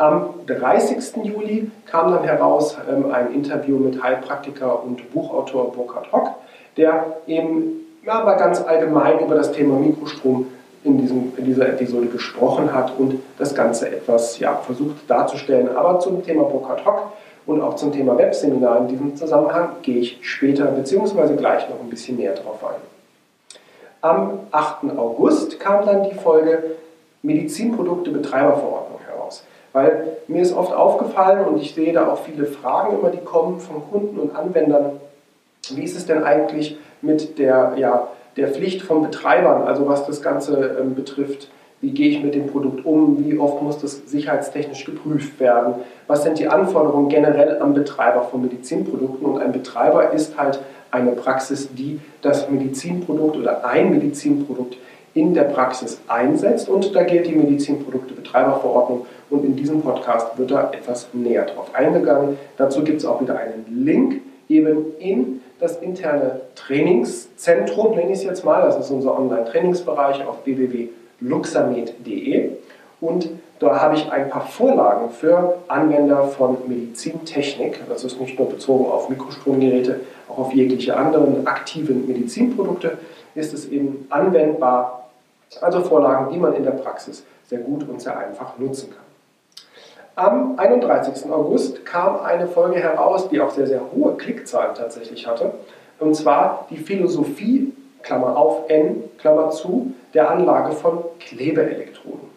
Am 0.01 0.33
30. 0.47 1.23
Juli 1.23 1.69
kam 1.85 2.11
dann 2.11 2.23
heraus 2.23 2.75
ähm, 2.89 3.11
ein 3.11 3.35
Interview 3.35 3.77
mit 3.77 4.01
Heilpraktiker 4.01 4.83
und 4.83 5.13
Buchautor 5.13 5.71
Burkhard 5.71 6.11
Hock, 6.11 6.31
der 6.75 7.17
eben 7.27 7.85
ja, 8.03 8.23
mal 8.23 8.33
ganz 8.33 8.59
allgemein 8.63 9.19
über 9.19 9.35
das 9.35 9.51
Thema 9.51 9.75
Mikrostrom 9.75 10.47
in, 10.83 10.97
diesem, 10.97 11.33
in 11.37 11.45
dieser 11.45 11.69
Episode 11.69 12.07
gesprochen 12.07 12.73
hat 12.73 12.93
und 12.97 13.19
das 13.37 13.53
Ganze 13.53 13.89
etwas 13.89 14.39
ja, 14.39 14.55
versucht 14.55 15.07
darzustellen. 15.07 15.69
Aber 15.75 15.99
zum 15.99 16.25
Thema 16.25 16.45
Burkhard 16.45 16.83
Hock 16.83 17.11
und 17.45 17.61
auch 17.61 17.75
zum 17.75 17.91
Thema 17.91 18.17
Webseminar 18.17 18.79
in 18.79 18.87
diesem 18.87 19.15
Zusammenhang 19.15 19.73
gehe 19.83 19.99
ich 19.99 20.17
später 20.23 20.65
bzw. 20.65 21.35
gleich 21.35 21.69
noch 21.69 21.79
ein 21.79 21.91
bisschen 21.91 22.17
näher 22.17 22.33
drauf 22.33 22.57
ein. 22.63 22.81
Am 24.01 24.39
8. 24.49 24.97
August 24.97 25.59
kam 25.59 25.85
dann 25.85 26.09
die 26.09 26.15
Folge 26.15 26.77
Medizinprodukte 27.21 28.09
Betreiberverordnung 28.09 28.80
heraus. 28.80 28.80
Weil 29.73 30.17
mir 30.27 30.41
ist 30.41 30.53
oft 30.53 30.73
aufgefallen 30.73 31.45
und 31.45 31.61
ich 31.61 31.73
sehe 31.73 31.93
da 31.93 32.07
auch 32.07 32.23
viele 32.23 32.45
Fragen 32.45 32.99
immer, 32.99 33.09
die 33.09 33.23
kommen 33.23 33.59
von 33.59 33.81
Kunden 33.89 34.19
und 34.19 34.35
Anwendern. 34.35 34.99
Wie 35.69 35.83
ist 35.83 35.95
es 35.95 36.05
denn 36.05 36.23
eigentlich 36.23 36.77
mit 37.01 37.39
der, 37.39 37.73
ja, 37.77 38.07
der 38.37 38.49
Pflicht 38.49 38.81
von 38.81 39.01
Betreibern, 39.01 39.63
also 39.63 39.87
was 39.87 40.05
das 40.05 40.21
Ganze 40.21 40.77
ähm, 40.79 40.95
betrifft? 40.95 41.49
Wie 41.81 41.91
gehe 41.91 42.09
ich 42.09 42.23
mit 42.23 42.35
dem 42.35 42.47
Produkt 42.47 42.85
um? 42.85 43.25
Wie 43.25 43.39
oft 43.39 43.61
muss 43.61 43.79
das 43.79 44.03
sicherheitstechnisch 44.05 44.85
geprüft 44.85 45.39
werden? 45.39 45.75
Was 46.05 46.23
sind 46.23 46.37
die 46.37 46.47
Anforderungen 46.47 47.09
generell 47.09 47.59
am 47.59 47.73
Betreiber 47.73 48.23
von 48.23 48.41
Medizinprodukten? 48.41 49.25
Und 49.25 49.41
ein 49.41 49.51
Betreiber 49.51 50.11
ist 50.11 50.37
halt 50.37 50.59
eine 50.91 51.13
Praxis, 51.13 51.69
die 51.73 51.99
das 52.21 52.49
Medizinprodukt 52.49 53.37
oder 53.37 53.65
ein 53.65 53.89
Medizinprodukt 53.89 54.77
in 55.13 55.33
der 55.33 55.43
Praxis 55.43 55.99
einsetzt. 56.07 56.69
Und 56.69 56.95
da 56.95 57.03
gilt 57.03 57.27
die 57.27 57.35
Medizinproduktebetreiberverordnung. 57.35 59.05
Und 59.29 59.45
in 59.45 59.55
diesem 59.55 59.81
Podcast 59.81 60.37
wird 60.37 60.51
da 60.51 60.71
etwas 60.71 61.07
näher 61.13 61.45
drauf 61.45 61.73
eingegangen. 61.73 62.37
Dazu 62.57 62.83
gibt 62.83 62.99
es 62.99 63.05
auch 63.05 63.21
wieder 63.21 63.37
einen 63.37 63.85
Link 63.85 64.21
eben 64.49 64.85
in 64.99 65.41
das 65.59 65.77
interne 65.77 66.41
Trainingszentrum, 66.55 67.95
nenne 67.95 68.11
ich 68.11 68.19
es 68.19 68.23
jetzt 68.23 68.43
mal. 68.43 68.61
Das 68.61 68.77
ist 68.77 68.89
unser 68.89 69.17
Online-Trainingsbereich 69.17 70.25
auf 70.25 70.45
www.luxamed.de. 70.45 72.49
Und 72.99 73.29
da 73.59 73.79
habe 73.79 73.95
ich 73.95 74.11
ein 74.11 74.29
paar 74.29 74.47
Vorlagen 74.47 75.11
für 75.11 75.57
Anwender 75.67 76.23
von 76.23 76.57
Medizintechnik. 76.67 77.79
Das 77.87 78.03
ist 78.03 78.19
nicht 78.19 78.39
nur 78.39 78.49
bezogen 78.49 78.85
auf 78.85 79.09
Mikrostromgeräte, 79.09 79.99
auch 80.27 80.39
auf 80.39 80.53
jegliche 80.53 80.97
anderen 80.97 81.45
aktiven 81.45 82.07
Medizinprodukte 82.07 82.97
ist 83.35 83.53
es 83.53 83.69
eben 83.69 84.07
anwendbar. 84.09 85.00
Also 85.59 85.81
Vorlagen, 85.81 86.31
die 86.31 86.37
man 86.37 86.53
in 86.53 86.63
der 86.63 86.71
Praxis 86.71 87.23
sehr 87.47 87.59
gut 87.59 87.87
und 87.87 88.01
sehr 88.01 88.17
einfach 88.17 88.57
nutzen 88.57 88.89
kann. 88.91 89.11
Am 90.15 90.59
31. 90.59 91.29
August 91.31 91.85
kam 91.85 92.21
eine 92.21 92.47
Folge 92.47 92.79
heraus, 92.79 93.29
die 93.29 93.39
auch 93.39 93.51
sehr, 93.51 93.67
sehr 93.67 93.81
hohe 93.93 94.15
Klickzahlen 94.15 94.75
tatsächlich 94.75 95.25
hatte. 95.25 95.53
Und 95.99 96.15
zwar 96.15 96.67
die 96.69 96.77
Philosophie, 96.77 97.73
Klammer 98.01 98.37
auf 98.37 98.69
N, 98.69 99.03
Klammer 99.17 99.51
zu, 99.51 99.93
der 100.13 100.29
Anlage 100.29 100.73
von 100.73 101.03
Klebeelektroden. 101.19 102.29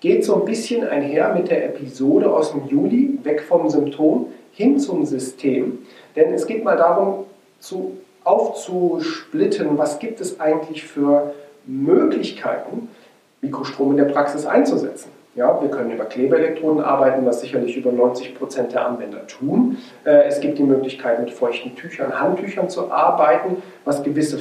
Geht 0.00 0.24
so 0.24 0.36
ein 0.36 0.44
bisschen 0.44 0.88
einher 0.88 1.34
mit 1.34 1.50
der 1.50 1.64
Episode 1.66 2.32
aus 2.32 2.52
dem 2.52 2.66
Juli, 2.66 3.18
weg 3.22 3.42
vom 3.42 3.68
Symptom 3.68 4.32
hin 4.52 4.78
zum 4.78 5.04
System. 5.04 5.86
Denn 6.16 6.32
es 6.32 6.46
geht 6.46 6.64
mal 6.64 6.76
darum, 6.76 7.26
zu, 7.58 7.98
aufzusplitten, 8.24 9.78
was 9.78 9.98
gibt 9.98 10.20
es 10.20 10.40
eigentlich 10.40 10.84
für 10.84 11.34
Möglichkeiten, 11.66 12.88
Mikrostrom 13.40 13.92
in 13.92 13.96
der 13.96 14.04
Praxis 14.04 14.46
einzusetzen. 14.46 15.10
Ja, 15.36 15.62
wir 15.62 15.70
können 15.70 15.92
über 15.92 16.06
Klebeelektroden 16.06 16.82
arbeiten, 16.82 17.24
was 17.24 17.40
sicherlich 17.40 17.76
über 17.76 17.92
90 17.92 18.36
Prozent 18.36 18.72
der 18.72 18.84
Anwender 18.84 19.28
tun. 19.28 19.78
Äh, 20.04 20.24
es 20.24 20.40
gibt 20.40 20.58
die 20.58 20.64
Möglichkeit, 20.64 21.20
mit 21.20 21.30
feuchten 21.30 21.76
Tüchern, 21.76 22.18
Handtüchern 22.18 22.68
zu 22.68 22.90
arbeiten, 22.90 23.62
was 23.84 24.02
gewisse 24.02 24.40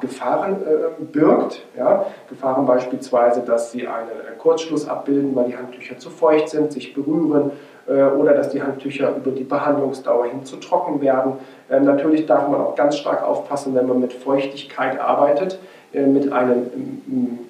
Gefahren 0.00 0.56
äh, 0.62 1.04
birgt. 1.04 1.62
Ja, 1.76 2.06
Gefahren 2.30 2.64
beispielsweise, 2.64 3.42
dass 3.42 3.70
sie 3.70 3.86
einen 3.86 4.38
Kurzschluss 4.38 4.88
abbilden, 4.88 5.36
weil 5.36 5.44
die 5.44 5.56
Handtücher 5.58 5.98
zu 5.98 6.08
feucht 6.08 6.48
sind, 6.48 6.72
sich 6.72 6.94
berühren 6.94 7.50
äh, 7.86 8.04
oder 8.04 8.32
dass 8.32 8.48
die 8.48 8.62
Handtücher 8.62 9.14
über 9.14 9.32
die 9.32 9.44
Behandlungsdauer 9.44 10.24
hin 10.24 10.46
zu 10.46 10.56
trocken 10.56 11.02
werden. 11.02 11.34
Ähm, 11.70 11.84
natürlich 11.84 12.24
darf 12.24 12.48
man 12.48 12.62
auch 12.62 12.76
ganz 12.76 12.96
stark 12.96 13.22
aufpassen, 13.22 13.74
wenn 13.74 13.86
man 13.86 14.00
mit 14.00 14.14
Feuchtigkeit 14.14 14.98
arbeitet 14.98 15.54
äh, 15.54 15.79
mit 15.92 16.32
einem 16.32 16.70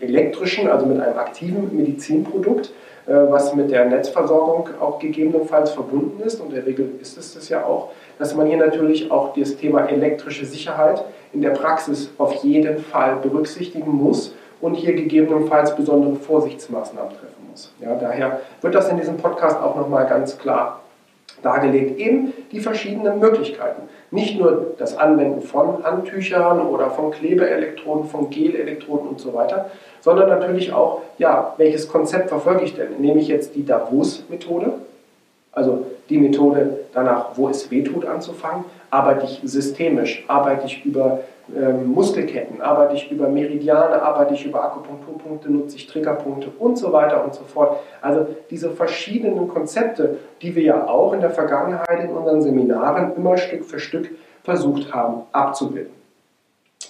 elektrischen, 0.01 0.69
also 0.69 0.87
mit 0.87 1.01
einem 1.01 1.19
aktiven 1.19 1.77
Medizinprodukt, 1.77 2.73
äh, 3.07 3.13
was 3.29 3.55
mit 3.55 3.71
der 3.71 3.87
Netzversorgung 3.87 4.69
auch 4.81 4.99
gegebenenfalls 4.99 5.71
verbunden 5.71 6.23
ist. 6.23 6.41
Und 6.41 6.49
in 6.49 6.55
der 6.55 6.67
Regel 6.67 6.93
ist 7.01 7.19
es 7.19 7.35
das 7.35 7.49
ja 7.49 7.65
auch, 7.65 7.91
dass 8.19 8.35
man 8.35 8.47
hier 8.47 8.57
natürlich 8.57 9.11
auch 9.11 9.35
das 9.35 9.57
Thema 9.57 9.87
elektrische 9.87 10.47
Sicherheit 10.47 11.05
in 11.33 11.43
der 11.43 11.51
Praxis 11.51 12.11
auf 12.19 12.33
jeden 12.45 12.79
Fall 12.79 13.17
berücksichtigen 13.17 13.91
muss 13.91 14.35
und 14.61 14.75
hier 14.75 14.95
gegebenenfalls 14.95 15.75
besondere 15.75 16.17
Vorsichtsmaßnahmen 16.17 17.11
treffen 17.11 17.49
muss. 17.51 17.73
Ja, 17.81 17.95
daher 17.95 18.41
wird 18.61 18.75
das 18.75 18.89
in 18.89 18.99
diesem 18.99 19.17
Podcast 19.17 19.59
auch 19.61 19.77
nochmal 19.77 20.07
ganz 20.07 20.39
klar 20.39 20.80
dargelegt, 21.43 21.99
eben 21.99 22.33
die 22.53 22.61
verschiedenen 22.61 23.19
Möglichkeiten. 23.19 23.83
Nicht 24.11 24.39
nur 24.39 24.75
das 24.79 24.97
Anwenden 24.97 25.43
von 25.43 25.85
Handtüchern 25.85 26.61
oder 26.67 26.91
von 26.91 27.11
Klebeelektroden, 27.11 28.07
von 28.07 28.31
Gelelektroden 28.31 29.09
und 29.09 29.21
so 29.21 29.35
weiter, 29.35 29.71
sondern 30.01 30.29
natürlich 30.29 30.73
auch, 30.73 31.03
ja, 31.19 31.55
welches 31.57 31.89
Konzept 31.89 32.29
verfolge 32.29 32.65
ich 32.65 32.75
denn? 32.75 33.01
Nehme 33.01 33.21
ich 33.21 33.29
jetzt 33.29 33.55
die 33.55 33.65
Davos-Methode, 33.65 34.73
also 35.53 35.87
die 36.09 36.19
Methode 36.19 36.81
danach, 36.93 37.31
wo 37.37 37.49
es 37.49 37.71
weh 37.71 37.83
tut, 37.83 38.05
anzufangen? 38.05 38.65
Arbeite 38.91 39.27
ich 39.27 39.41
systemisch? 39.45 40.25
Arbeite 40.29 40.67
ich 40.67 40.85
über 40.85 41.21
ähm, 41.57 41.93
Muskelketten? 41.93 42.61
Arbeite 42.61 42.97
ich 42.97 43.11
über 43.11 43.29
Meridiane? 43.29 44.03
Arbeite 44.03 44.35
ich 44.35 44.45
über 44.45 44.65
Akupunkturpunkte? 44.65 45.51
Nutze 45.51 45.77
ich 45.77 45.87
Triggerpunkte? 45.87 46.51
Und 46.59 46.77
so 46.77 46.93
weiter 46.93 47.25
und 47.25 47.35
so 47.35 47.45
fort. 47.45 47.81
Also 48.03 48.27
diese 48.51 48.71
verschiedenen 48.71 49.49
Konzepte, 49.49 50.19
die 50.43 50.55
wir 50.55 50.63
ja 50.63 50.89
auch 50.89 51.13
in 51.13 51.21
der 51.21 51.31
Vergangenheit 51.31 52.05
in 52.05 52.11
unseren 52.11 52.43
Seminaren 52.43 53.15
immer 53.17 53.37
Stück 53.37 53.65
für 53.65 53.79
Stück 53.79 54.11
versucht 54.43 54.93
haben 54.93 55.23
abzubilden. 55.33 55.93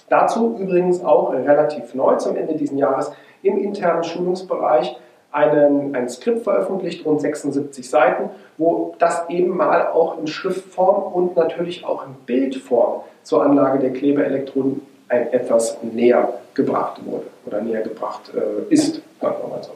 Dazu 0.09 0.57
übrigens 0.59 1.03
auch 1.03 1.31
relativ 1.33 1.93
neu 1.93 2.15
zum 2.15 2.35
Ende 2.35 2.55
dieses 2.55 2.77
Jahres 2.77 3.11
im 3.43 3.57
internen 3.57 4.03
Schulungsbereich 4.03 4.97
einen, 5.31 5.95
ein 5.95 6.09
Skript 6.09 6.43
veröffentlicht, 6.43 7.05
rund 7.05 7.21
76 7.21 7.89
Seiten, 7.89 8.29
wo 8.57 8.95
das 8.99 9.29
eben 9.29 9.55
mal 9.55 9.87
auch 9.87 10.19
in 10.19 10.27
Schriftform 10.27 11.13
und 11.13 11.35
natürlich 11.35 11.85
auch 11.85 12.05
in 12.05 12.13
Bildform 12.25 13.01
zur 13.23 13.43
Anlage 13.43 13.79
der 13.79 13.93
Klebeelektroden 13.93 14.81
etwas 15.07 15.77
näher 15.83 16.33
gebracht 16.53 17.05
wurde 17.05 17.25
oder 17.45 17.61
näher 17.61 17.81
gebracht 17.81 18.31
äh, 18.33 18.73
ist, 18.73 19.01
mal 19.21 19.61
so. 19.61 19.71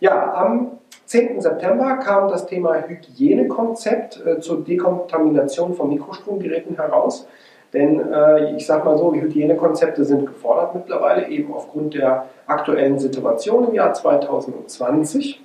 Ja, 0.00 0.34
am 0.34 0.78
10. 1.06 1.40
September 1.40 1.96
kam 1.98 2.28
das 2.28 2.46
Thema 2.46 2.82
Hygienekonzept 2.86 4.24
äh, 4.24 4.40
zur 4.40 4.64
Dekontamination 4.64 5.74
von 5.74 5.90
Mikrostromgeräten 5.90 6.76
heraus. 6.76 7.26
Denn 7.72 8.12
äh, 8.12 8.56
ich 8.56 8.66
sage 8.66 8.84
mal 8.84 8.98
so, 8.98 9.14
Hygienekonzepte 9.14 10.04
sind 10.04 10.26
gefordert 10.26 10.74
mittlerweile, 10.74 11.28
eben 11.28 11.54
aufgrund 11.54 11.94
der 11.94 12.26
aktuellen 12.46 12.98
Situation 12.98 13.68
im 13.68 13.74
Jahr 13.74 13.94
2020. 13.94 15.40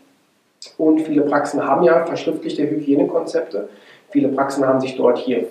Und 0.78 1.02
viele 1.02 1.22
Praxen 1.22 1.64
haben 1.66 1.84
ja 1.84 2.06
verschriftlichte 2.06 2.70
Hygienekonzepte. 2.70 3.70
Viele 4.10 4.30
Praxen 4.30 4.66
haben 4.66 4.82
sich 4.82 4.98
dort 4.98 5.20
hier 5.20 5.46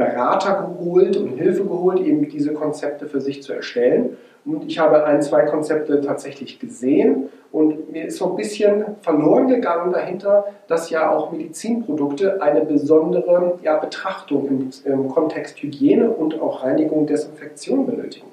Fachberater 0.00 0.66
geholt 0.66 1.16
und 1.16 1.36
Hilfe 1.36 1.64
geholt, 1.64 2.00
eben 2.00 2.28
diese 2.28 2.52
Konzepte 2.52 3.06
für 3.06 3.20
sich 3.20 3.42
zu 3.42 3.52
erstellen. 3.52 4.16
Und 4.44 4.64
ich 4.66 4.78
habe 4.78 5.04
ein, 5.04 5.20
zwei 5.20 5.42
Konzepte 5.42 6.00
tatsächlich 6.00 6.58
gesehen 6.58 7.28
und 7.52 7.92
mir 7.92 8.06
ist 8.06 8.16
so 8.16 8.30
ein 8.30 8.36
bisschen 8.36 8.96
verloren 9.02 9.48
gegangen 9.48 9.92
dahinter, 9.92 10.46
dass 10.66 10.88
ja 10.88 11.10
auch 11.10 11.30
Medizinprodukte 11.30 12.40
eine 12.40 12.62
besondere 12.62 13.58
ja, 13.62 13.76
Betrachtung 13.76 14.48
im, 14.48 14.70
im 14.84 15.08
Kontext 15.08 15.62
Hygiene 15.62 16.10
und 16.10 16.40
auch 16.40 16.64
Reinigung, 16.64 17.06
Desinfektion 17.06 17.84
benötigen. 17.84 18.28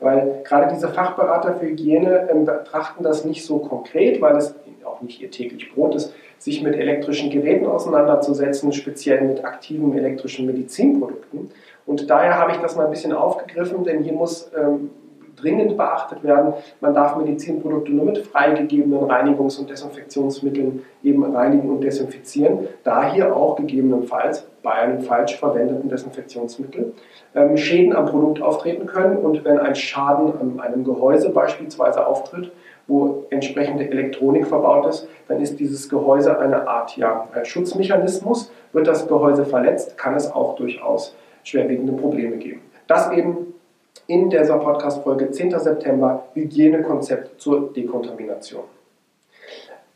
Weil 0.00 0.42
gerade 0.42 0.74
diese 0.74 0.88
Fachberater 0.88 1.54
für 1.54 1.66
Hygiene 1.66 2.28
ähm, 2.30 2.44
betrachten 2.44 3.04
das 3.04 3.24
nicht 3.24 3.46
so 3.46 3.58
konkret, 3.58 4.20
weil 4.20 4.36
es 4.36 4.54
auch 4.86 5.00
nicht 5.02 5.20
ihr 5.20 5.30
täglich 5.30 5.72
Brot 5.72 5.94
ist, 5.94 6.14
sich 6.38 6.62
mit 6.62 6.74
elektrischen 6.74 7.30
Geräten 7.30 7.66
auseinanderzusetzen, 7.66 8.72
speziell 8.72 9.22
mit 9.22 9.44
aktiven 9.44 9.96
elektrischen 9.96 10.46
Medizinprodukten. 10.46 11.50
Und 11.86 12.08
daher 12.08 12.38
habe 12.38 12.52
ich 12.52 12.58
das 12.58 12.76
mal 12.76 12.84
ein 12.84 12.90
bisschen 12.90 13.12
aufgegriffen, 13.12 13.84
denn 13.84 14.02
hier 14.02 14.12
muss 14.12 14.50
ähm, 14.56 14.90
dringend 15.36 15.76
beachtet 15.76 16.22
werden. 16.22 16.54
Man 16.80 16.94
darf 16.94 17.16
Medizinprodukte 17.16 17.92
nur 17.92 18.06
mit 18.06 18.18
freigegebenen 18.18 19.04
Reinigungs- 19.04 19.58
und 19.58 19.70
Desinfektionsmitteln 19.70 20.82
eben 21.02 21.24
reinigen 21.34 21.70
und 21.70 21.82
desinfizieren, 21.82 22.68
da 22.82 23.12
hier 23.12 23.34
auch 23.34 23.56
gegebenenfalls 23.56 24.46
bei 24.62 24.72
einem 24.72 25.02
falsch 25.02 25.36
verwendeten 25.36 25.88
Desinfektionsmittel 25.88 26.94
ähm, 27.34 27.56
Schäden 27.56 27.94
am 27.94 28.06
Produkt 28.06 28.40
auftreten 28.40 28.86
können 28.86 29.18
und 29.18 29.44
wenn 29.44 29.58
ein 29.58 29.74
Schaden 29.74 30.38
an 30.40 30.60
einem 30.60 30.84
Gehäuse 30.84 31.30
beispielsweise 31.30 32.06
auftritt, 32.06 32.50
wo 32.86 33.24
entsprechende 33.30 33.88
Elektronik 33.88 34.46
verbaut 34.46 34.86
ist, 34.86 35.08
dann 35.28 35.40
ist 35.40 35.58
dieses 35.58 35.88
Gehäuse 35.88 36.38
eine 36.38 36.68
Art 36.68 36.96
ja, 36.96 37.28
Schutzmechanismus. 37.42 38.50
Wird 38.72 38.86
das 38.86 39.08
Gehäuse 39.08 39.44
verletzt, 39.44 39.96
kann 39.96 40.14
es 40.14 40.30
auch 40.30 40.56
durchaus 40.56 41.14
schwerwiegende 41.44 41.92
Probleme 41.92 42.36
geben. 42.36 42.60
Das 42.86 43.10
eben 43.12 43.54
in 44.06 44.28
dieser 44.28 44.58
Podcast-Folge 44.58 45.30
10. 45.30 45.58
September 45.58 46.24
Hygienekonzept 46.34 47.40
zur 47.40 47.72
Dekontamination. 47.72 48.64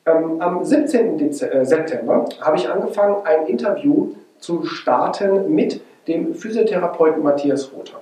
Ähm, 0.06 0.40
am 0.40 0.64
17. 0.64 1.18
Dezember, 1.18 1.54
äh, 1.56 1.64
September 1.66 2.24
habe 2.40 2.56
ich 2.56 2.68
angefangen, 2.68 3.16
ein 3.24 3.46
Interview 3.46 4.12
zu 4.38 4.64
starten 4.64 5.54
mit 5.54 5.82
dem 6.06 6.34
Physiotherapeuten 6.34 7.22
Matthias 7.22 7.70
Rother. 7.72 8.00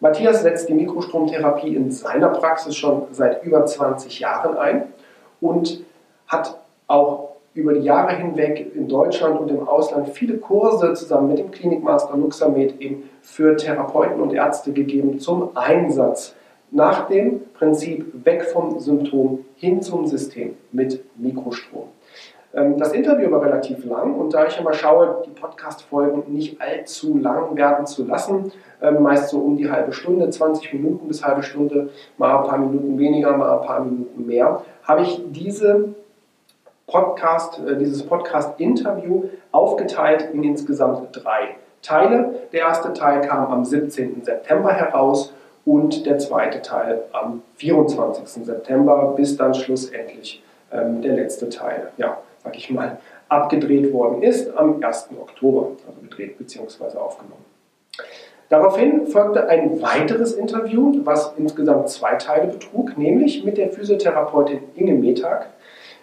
Matthias 0.00 0.42
setzt 0.42 0.68
die 0.68 0.74
Mikrostromtherapie 0.74 1.74
in 1.74 1.90
seiner 1.90 2.28
Praxis 2.28 2.76
schon 2.76 3.02
seit 3.12 3.42
über 3.44 3.64
20 3.64 4.20
Jahren 4.20 4.56
ein 4.58 4.82
und 5.40 5.84
hat 6.28 6.58
auch 6.86 7.36
über 7.54 7.72
die 7.72 7.80
Jahre 7.80 8.14
hinweg 8.14 8.72
in 8.74 8.86
Deutschland 8.86 9.40
und 9.40 9.50
im 9.50 9.66
Ausland 9.66 10.10
viele 10.10 10.36
Kurse 10.36 10.92
zusammen 10.92 11.28
mit 11.28 11.38
dem 11.38 11.50
Klinikmaster 11.50 12.16
Luxamed 12.16 12.80
eben 12.80 13.08
für 13.22 13.56
Therapeuten 13.56 14.20
und 14.20 14.34
Ärzte 14.34 14.72
gegeben 14.72 15.18
zum 15.18 15.56
Einsatz 15.56 16.34
nach 16.70 17.08
dem 17.08 17.40
Prinzip 17.54 18.06
weg 18.24 18.44
vom 18.44 18.78
Symptom 18.78 19.44
hin 19.56 19.80
zum 19.80 20.06
System 20.06 20.56
mit 20.72 21.02
Mikrostrom. 21.16 21.88
Ähm, 22.56 22.78
das 22.78 22.92
Interview 22.92 23.30
war 23.30 23.42
relativ 23.42 23.84
lang 23.84 24.14
und 24.14 24.32
da 24.32 24.46
ich 24.46 24.58
immer 24.58 24.72
schaue, 24.72 25.22
die 25.26 25.30
Podcast-Folgen 25.30 26.24
nicht 26.32 26.60
allzu 26.60 27.18
lang 27.18 27.54
werden 27.54 27.86
zu 27.86 28.04
lassen, 28.04 28.50
ähm, 28.80 29.02
meist 29.02 29.28
so 29.28 29.40
um 29.40 29.56
die 29.56 29.70
halbe 29.70 29.92
Stunde, 29.92 30.30
20 30.30 30.72
Minuten 30.72 31.06
bis 31.06 31.24
halbe 31.24 31.42
Stunde, 31.42 31.90
mal 32.16 32.38
ein 32.38 32.44
paar 32.44 32.58
Minuten 32.58 32.98
weniger, 32.98 33.36
mal 33.36 33.58
ein 33.58 33.66
paar 33.66 33.84
Minuten 33.84 34.26
mehr, 34.26 34.62
habe 34.82 35.02
ich 35.02 35.22
diese 35.28 35.94
Podcast, 36.86 37.60
äh, 37.60 37.76
dieses 37.76 38.06
Podcast-Interview 38.06 39.24
aufgeteilt 39.52 40.30
in 40.32 40.42
insgesamt 40.42 41.08
drei 41.12 41.56
Teile. 41.82 42.34
Der 42.52 42.60
erste 42.60 42.92
Teil 42.94 43.20
kam 43.20 43.52
am 43.52 43.64
17. 43.64 44.22
September 44.24 44.72
heraus 44.72 45.32
und 45.66 46.06
der 46.06 46.18
zweite 46.18 46.62
Teil 46.62 47.02
am 47.12 47.42
24. 47.56 48.44
September, 48.44 49.12
bis 49.16 49.36
dann 49.36 49.52
schlussendlich 49.52 50.42
ähm, 50.72 51.02
der 51.02 51.14
letzte 51.14 51.48
Teil, 51.48 51.88
ja, 51.96 52.18
sag 52.46 52.56
ich 52.56 52.70
mal, 52.70 52.98
abgedreht 53.28 53.92
worden 53.92 54.22
ist 54.22 54.56
am 54.56 54.82
1. 54.82 55.10
Oktober, 55.20 55.72
also 55.86 56.00
gedreht 56.00 56.38
bzw. 56.38 56.96
aufgenommen. 56.96 57.44
Daraufhin 58.48 59.08
folgte 59.08 59.48
ein 59.48 59.82
weiteres 59.82 60.34
Interview, 60.34 61.00
was 61.02 61.32
insgesamt 61.36 61.88
zwei 61.88 62.14
Teile 62.14 62.46
betrug, 62.46 62.96
nämlich 62.96 63.44
mit 63.44 63.58
der 63.58 63.70
Physiotherapeutin 63.70 64.60
Inge 64.76 64.94
Metag. 64.94 65.48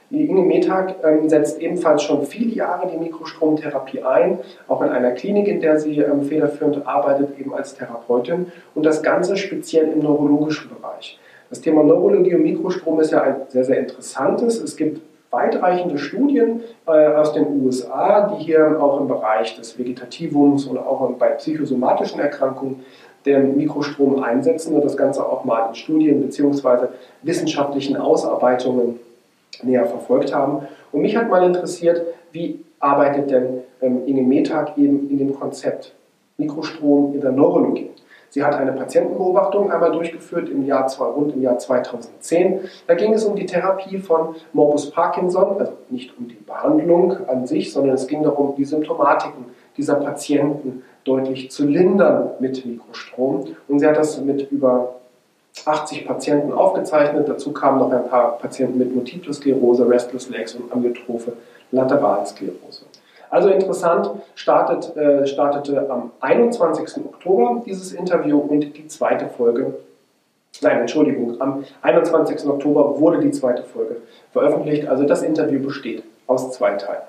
Die 0.10 0.26
Inge 0.26 0.42
Metag 0.42 0.96
ähm, 1.06 1.30
setzt 1.30 1.62
ebenfalls 1.62 2.04
schon 2.04 2.26
viele 2.26 2.54
Jahre 2.54 2.92
die 2.92 2.98
Mikrostromtherapie 2.98 4.04
ein, 4.04 4.40
auch 4.68 4.82
in 4.82 4.90
einer 4.90 5.12
Klinik, 5.12 5.48
in 5.48 5.62
der 5.62 5.80
sie 5.80 6.00
ähm, 6.00 6.24
federführend 6.24 6.86
arbeitet, 6.86 7.40
eben 7.40 7.54
als 7.54 7.76
Therapeutin 7.76 8.52
und 8.76 8.86
das 8.86 9.02
Ganze 9.02 9.38
speziell 9.38 9.88
im 9.88 10.00
neurologischen 10.00 10.70
Bereich. 10.70 11.18
Das 11.50 11.62
Thema 11.62 11.84
Neurologie 11.84 12.36
und 12.36 12.44
Mikrostrom 12.44 13.00
ist 13.00 13.12
ja 13.12 13.22
ein 13.22 13.36
sehr, 13.48 13.64
sehr 13.64 13.80
interessantes. 13.80 14.60
Es 14.60 14.76
gibt 14.76 15.02
weitreichende 15.34 15.98
Studien 15.98 16.62
äh, 16.88 17.08
aus 17.08 17.34
den 17.34 17.66
USA, 17.66 18.28
die 18.28 18.44
hier 18.44 18.82
auch 18.82 19.02
im 19.02 19.08
Bereich 19.08 19.56
des 19.56 19.78
Vegetativums 19.78 20.68
oder 20.68 20.88
auch 20.88 21.10
bei 21.18 21.30
psychosomatischen 21.30 22.20
Erkrankungen 22.20 22.86
den 23.26 23.58
Mikrostrom 23.58 24.22
einsetzen 24.22 24.76
und 24.76 24.86
das 24.86 24.96
Ganze 24.96 25.26
auch 25.26 25.44
mal 25.44 25.70
in 25.70 25.76
Studien 25.76 26.22
bzw. 26.22 26.88
wissenschaftlichen 27.24 27.98
Ausarbeitungen 27.98 29.00
näher 29.64 29.86
verfolgt 29.86 30.34
haben. 30.34 30.68
Und 30.92 31.02
mich 31.02 31.16
hat 31.16 31.30
mal 31.30 31.44
interessiert, 31.44 32.02
wie 32.32 32.64
arbeitet 32.80 33.32
denn 33.32 33.62
ähm, 33.82 34.02
Inge 34.06 34.24
Metag 34.24 34.78
eben 34.78 35.10
in 35.10 35.18
dem 35.18 35.40
Konzept 35.40 35.94
Mikrostrom 36.38 37.14
in 37.14 37.22
der 37.22 37.32
Neurologie? 37.32 37.90
Sie 38.34 38.44
hat 38.44 38.56
eine 38.56 38.72
Patientenbeobachtung 38.72 39.72
einmal 39.72 39.92
durchgeführt 39.92 40.50
im 40.50 40.66
Jahr, 40.66 40.92
rund 41.00 41.36
im 41.36 41.44
Jahr 41.44 41.60
2010. 41.60 42.62
Da 42.88 42.96
ging 42.96 43.14
es 43.14 43.26
um 43.26 43.36
die 43.36 43.46
Therapie 43.46 44.00
von 44.00 44.34
Morbus 44.54 44.90
Parkinson, 44.90 45.60
also 45.60 45.74
nicht 45.92 46.18
um 46.18 46.28
die 46.28 46.34
Behandlung 46.44 47.16
an 47.30 47.46
sich, 47.46 47.72
sondern 47.72 47.94
es 47.94 48.08
ging 48.08 48.24
darum, 48.24 48.56
die 48.56 48.66
Symptomatiken 48.66 49.46
dieser 49.78 49.98
Patienten 49.98 50.82
deutlich 51.04 51.52
zu 51.52 51.68
lindern 51.68 52.32
mit 52.40 52.66
Mikrostrom. 52.66 53.50
Und 53.68 53.78
sie 53.78 53.86
hat 53.86 53.98
das 53.98 54.20
mit 54.20 54.50
über 54.52 54.96
80 55.66 56.08
Patienten 56.08 56.54
aufgezeichnet. 56.54 57.30
Dazu 57.30 57.54
kamen 57.54 57.78
noch 57.78 57.92
ein 57.92 58.10
paar 58.10 58.40
Patienten 58.40 58.80
mit 58.80 58.96
Multiple 58.96 59.32
Sklerose, 59.32 59.88
Restless 59.88 60.30
Legs 60.30 60.56
und 60.56 60.72
Amyotrophe 60.72 61.34
Lateralsklerose. 61.70 62.86
Also 63.34 63.50
interessant, 63.50 64.12
startet, 64.36 64.96
äh, 64.96 65.26
startete 65.26 65.90
am 65.90 66.12
21. 66.20 67.04
Oktober 67.04 67.64
dieses 67.66 67.92
Interview 67.92 68.38
und 68.38 68.78
die 68.78 68.88
zweite 68.88 69.26
Folge, 69.28 69.74
nein, 70.62 70.82
Entschuldigung, 70.82 71.42
am 71.42 71.64
21. 71.82 72.48
Oktober 72.48 73.00
wurde 73.00 73.22
die 73.22 73.32
zweite 73.32 73.64
Folge 73.64 73.96
veröffentlicht. 74.34 74.88
Also 74.88 75.06
das 75.06 75.24
Interview 75.24 75.64
besteht 75.64 76.04
aus 76.28 76.52
zwei 76.52 76.76
Teilen. 76.76 77.02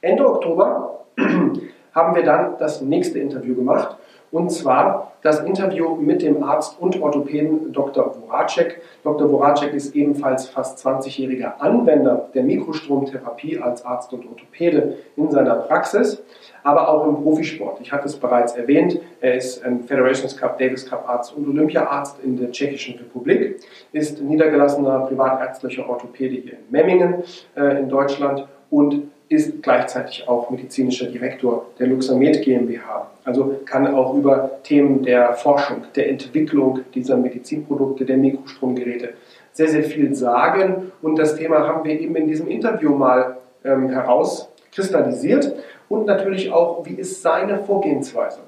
Ende 0.00 0.24
Oktober 0.24 1.00
haben 1.92 2.14
wir 2.14 2.22
dann 2.22 2.56
das 2.60 2.80
nächste 2.80 3.18
Interview 3.18 3.56
gemacht 3.56 3.96
und 4.32 4.50
zwar 4.50 5.12
das 5.22 5.40
Interview 5.40 5.96
mit 5.96 6.22
dem 6.22 6.42
Arzt 6.42 6.80
und 6.80 7.00
Orthopäden 7.00 7.72
Dr. 7.72 8.12
Voracek. 8.12 8.80
Dr. 9.02 9.28
Voracek 9.28 9.74
ist 9.74 9.94
ebenfalls 9.94 10.48
fast 10.48 10.84
20-jähriger 10.84 11.58
Anwender 11.58 12.28
der 12.34 12.42
Mikrostromtherapie 12.44 13.58
als 13.58 13.84
Arzt 13.84 14.12
und 14.12 14.26
Orthopäde 14.26 14.96
in 15.16 15.30
seiner 15.30 15.56
Praxis, 15.56 16.22
aber 16.62 16.88
auch 16.88 17.06
im 17.06 17.22
Profisport. 17.22 17.80
Ich 17.80 17.92
hatte 17.92 18.06
es 18.06 18.16
bereits 18.16 18.54
erwähnt, 18.54 19.00
er 19.20 19.34
ist 19.34 19.62
Federations 19.86 20.36
Cup, 20.36 20.58
Davis 20.58 20.88
Cup 20.88 21.08
Arzt 21.08 21.36
und 21.36 21.48
Olympiaarzt 21.48 22.22
in 22.22 22.38
der 22.38 22.50
Tschechischen 22.50 22.98
Republik, 22.98 23.60
ist 23.92 24.22
niedergelassener 24.22 25.00
privatärztlicher 25.00 25.88
Orthopäde 25.88 26.36
hier 26.36 26.52
in 26.52 26.70
Memmingen 26.70 27.24
äh, 27.56 27.80
in 27.80 27.88
Deutschland 27.88 28.46
und 28.70 29.10
ist 29.30 29.62
gleichzeitig 29.62 30.28
auch 30.28 30.50
medizinischer 30.50 31.06
Direktor 31.06 31.66
der 31.78 31.86
Luxamed 31.86 32.42
GmbH. 32.42 33.08
Also 33.24 33.60
kann 33.64 33.86
auch 33.94 34.14
über 34.14 34.58
Themen 34.64 35.04
der 35.04 35.34
Forschung, 35.34 35.84
der 35.94 36.10
Entwicklung 36.10 36.80
dieser 36.92 37.16
Medizinprodukte, 37.16 38.04
der 38.04 38.16
Mikrostromgeräte 38.16 39.10
sehr, 39.52 39.68
sehr 39.68 39.84
viel 39.84 40.12
sagen. 40.16 40.90
Und 41.00 41.16
das 41.16 41.36
Thema 41.36 41.60
haben 41.60 41.84
wir 41.84 41.98
eben 41.98 42.16
in 42.16 42.26
diesem 42.26 42.48
Interview 42.48 42.92
mal 42.96 43.36
ähm, 43.64 43.88
herauskristallisiert. 43.88 45.54
Und 45.88 46.06
natürlich 46.06 46.50
auch, 46.50 46.84
wie 46.84 46.94
ist 46.94 47.22
seine 47.22 47.60
Vorgehensweise? 47.60 48.40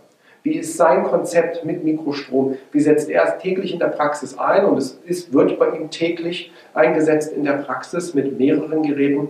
Wie 0.42 0.56
ist 0.56 0.76
sein 0.76 1.04
Konzept 1.04 1.64
mit 1.64 1.84
Mikrostrom? 1.84 2.56
Wie 2.72 2.80
setzt 2.80 3.08
er 3.08 3.24
es 3.24 3.38
täglich 3.40 3.72
in 3.72 3.78
der 3.78 3.86
Praxis 3.86 4.36
ein? 4.36 4.64
Und 4.64 4.78
es 4.78 5.00
ist, 5.06 5.32
wird 5.32 5.60
bei 5.60 5.76
ihm 5.76 5.90
täglich 5.90 6.50
eingesetzt 6.74 7.32
in 7.32 7.44
der 7.44 7.52
Praxis 7.52 8.14
mit 8.14 8.36
mehreren 8.36 8.82
Geräten. 8.82 9.28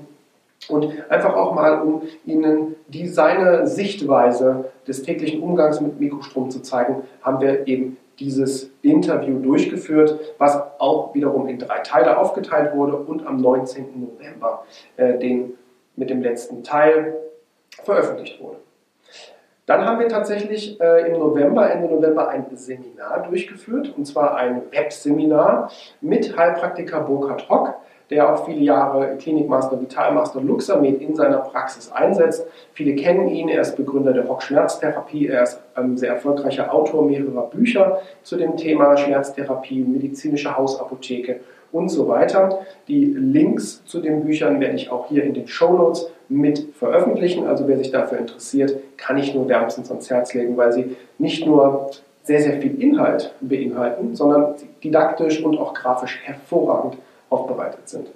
Und 0.68 0.92
einfach 1.10 1.34
auch 1.34 1.54
mal, 1.54 1.82
um 1.82 2.02
Ihnen 2.24 2.76
die, 2.88 3.08
seine 3.08 3.66
Sichtweise 3.66 4.66
des 4.86 5.02
täglichen 5.02 5.42
Umgangs 5.42 5.80
mit 5.80 5.98
Mikrostrom 5.98 6.50
zu 6.50 6.62
zeigen, 6.62 7.02
haben 7.22 7.40
wir 7.40 7.66
eben 7.66 7.96
dieses 8.18 8.70
Interview 8.82 9.40
durchgeführt, 9.40 10.18
was 10.38 10.62
auch 10.78 11.14
wiederum 11.14 11.48
in 11.48 11.58
drei 11.58 11.78
Teile 11.78 12.18
aufgeteilt 12.18 12.74
wurde 12.74 12.96
und 12.96 13.26
am 13.26 13.38
19. 13.38 14.00
November 14.00 14.64
äh, 14.96 15.18
den, 15.18 15.54
mit 15.96 16.10
dem 16.10 16.22
letzten 16.22 16.62
Teil 16.62 17.16
veröffentlicht 17.82 18.40
wurde. 18.40 18.58
Dann 19.66 19.86
haben 19.86 20.00
wir 20.00 20.08
tatsächlich 20.08 20.80
äh, 20.80 21.08
im 21.08 21.18
November, 21.18 21.70
Ende 21.70 21.88
November, 21.88 22.28
ein 22.28 22.44
Seminar 22.54 23.22
durchgeführt, 23.28 23.94
und 23.96 24.06
zwar 24.06 24.36
ein 24.36 24.62
Webseminar 24.70 25.70
mit 26.00 26.36
Heilpraktiker 26.36 27.00
Burkhard 27.00 27.48
Hock 27.48 27.74
der 28.12 28.30
auch 28.30 28.44
viele 28.44 28.60
Jahre 28.60 29.16
Klinikmaster, 29.16 29.80
Vitalmaster 29.80 30.42
Luxamed 30.42 31.00
in 31.00 31.14
seiner 31.14 31.38
Praxis 31.38 31.90
einsetzt. 31.90 32.46
Viele 32.74 32.94
kennen 32.94 33.28
ihn, 33.28 33.48
er 33.48 33.62
ist 33.62 33.74
Begründer 33.74 34.12
der 34.12 34.26
Rock 34.26 34.42
Schmerztherapie, 34.42 35.28
er 35.28 35.44
ist 35.44 35.58
ein 35.74 35.96
sehr 35.96 36.10
erfolgreicher 36.10 36.72
Autor 36.74 37.06
mehrerer 37.06 37.48
Bücher 37.48 38.00
zu 38.22 38.36
dem 38.36 38.58
Thema 38.58 38.98
Schmerztherapie, 38.98 39.82
medizinische 39.82 40.54
Hausapotheke 40.54 41.40
und 41.72 41.88
so 41.88 42.06
weiter. 42.06 42.58
Die 42.86 43.06
Links 43.06 43.82
zu 43.86 44.02
den 44.02 44.24
Büchern 44.24 44.60
werde 44.60 44.76
ich 44.76 44.90
auch 44.90 45.08
hier 45.08 45.24
in 45.24 45.32
den 45.32 45.48
Show 45.48 45.72
Notes 45.72 46.10
mit 46.28 46.68
veröffentlichen. 46.78 47.46
Also 47.46 47.66
wer 47.66 47.78
sich 47.78 47.92
dafür 47.92 48.18
interessiert, 48.18 48.76
kann 48.98 49.16
ich 49.16 49.34
nur 49.34 49.48
wärmstens 49.48 49.90
ans 49.90 50.10
Herz 50.10 50.34
legen, 50.34 50.58
weil 50.58 50.72
sie 50.74 50.96
nicht 51.16 51.46
nur 51.46 51.90
sehr, 52.24 52.42
sehr 52.42 52.60
viel 52.60 52.78
Inhalt 52.78 53.34
beinhalten, 53.40 54.14
sondern 54.14 54.54
didaktisch 54.84 55.42
und 55.42 55.56
auch 55.56 55.72
grafisch 55.72 56.20
hervorragend 56.24 56.98
aufbereitet 57.32 57.88
sind. 57.88 58.10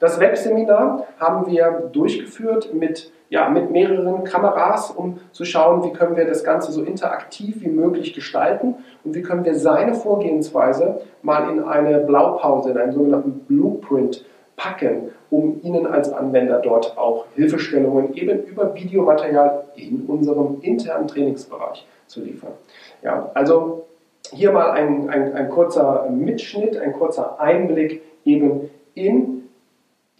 Das 0.00 0.20
Webseminar 0.20 1.06
haben 1.18 1.50
wir 1.50 1.90
durchgeführt 1.92 2.74
mit, 2.74 3.10
ja, 3.30 3.48
mit 3.48 3.70
mehreren 3.70 4.24
Kameras, 4.24 4.90
um 4.90 5.18
zu 5.32 5.44
schauen, 5.44 5.82
wie 5.84 5.92
können 5.92 6.16
wir 6.16 6.26
das 6.26 6.44
Ganze 6.44 6.72
so 6.72 6.82
interaktiv 6.82 7.56
wie 7.60 7.68
möglich 7.68 8.14
gestalten 8.14 8.76
und 9.04 9.14
wie 9.14 9.22
können 9.22 9.44
wir 9.44 9.54
seine 9.54 9.94
Vorgehensweise 9.94 11.00
mal 11.22 11.50
in 11.50 11.62
eine 11.62 11.98
Blaupause, 11.98 12.70
in 12.70 12.78
einen 12.78 12.92
sogenannten 12.92 13.40
Blueprint 13.40 14.24
packen, 14.56 15.10
um 15.30 15.60
Ihnen 15.62 15.86
als 15.86 16.12
Anwender 16.12 16.58
dort 16.58 16.98
auch 16.98 17.26
Hilfestellungen 17.34 18.14
eben 18.14 18.42
über 18.44 18.74
Videomaterial 18.74 19.64
in 19.76 20.04
unserem 20.06 20.58
internen 20.62 21.06
Trainingsbereich 21.06 21.86
zu 22.06 22.20
liefern. 22.20 22.52
Ja, 23.02 23.30
also 23.34 23.86
hier 24.32 24.52
mal 24.52 24.72
ein, 24.72 25.08
ein, 25.08 25.32
ein 25.34 25.48
kurzer 25.48 26.08
Mitschnitt, 26.10 26.76
ein 26.76 26.92
kurzer 26.92 27.40
Einblick 27.40 28.02
eben 28.28 28.70
in 28.94 29.48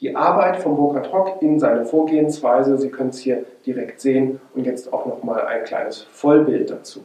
die 0.00 0.14
Arbeit 0.14 0.58
von 0.58 0.76
Burkhard 0.76 1.12
Hock, 1.12 1.42
in 1.42 1.58
seine 1.58 1.84
Vorgehensweise. 1.84 2.78
Sie 2.78 2.90
können 2.90 3.10
es 3.10 3.18
hier 3.18 3.44
direkt 3.66 4.00
sehen 4.00 4.40
und 4.54 4.64
jetzt 4.64 4.92
auch 4.92 5.06
noch 5.06 5.22
mal 5.22 5.46
ein 5.46 5.64
kleines 5.64 6.02
Vollbild 6.02 6.70
dazu. 6.70 7.00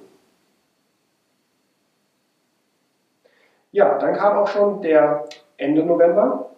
Ja, 3.72 3.98
dann 3.98 4.14
kam 4.14 4.38
auch 4.38 4.48
schon 4.48 4.82
der 4.82 5.26
Ende 5.58 5.84
November, 5.84 6.52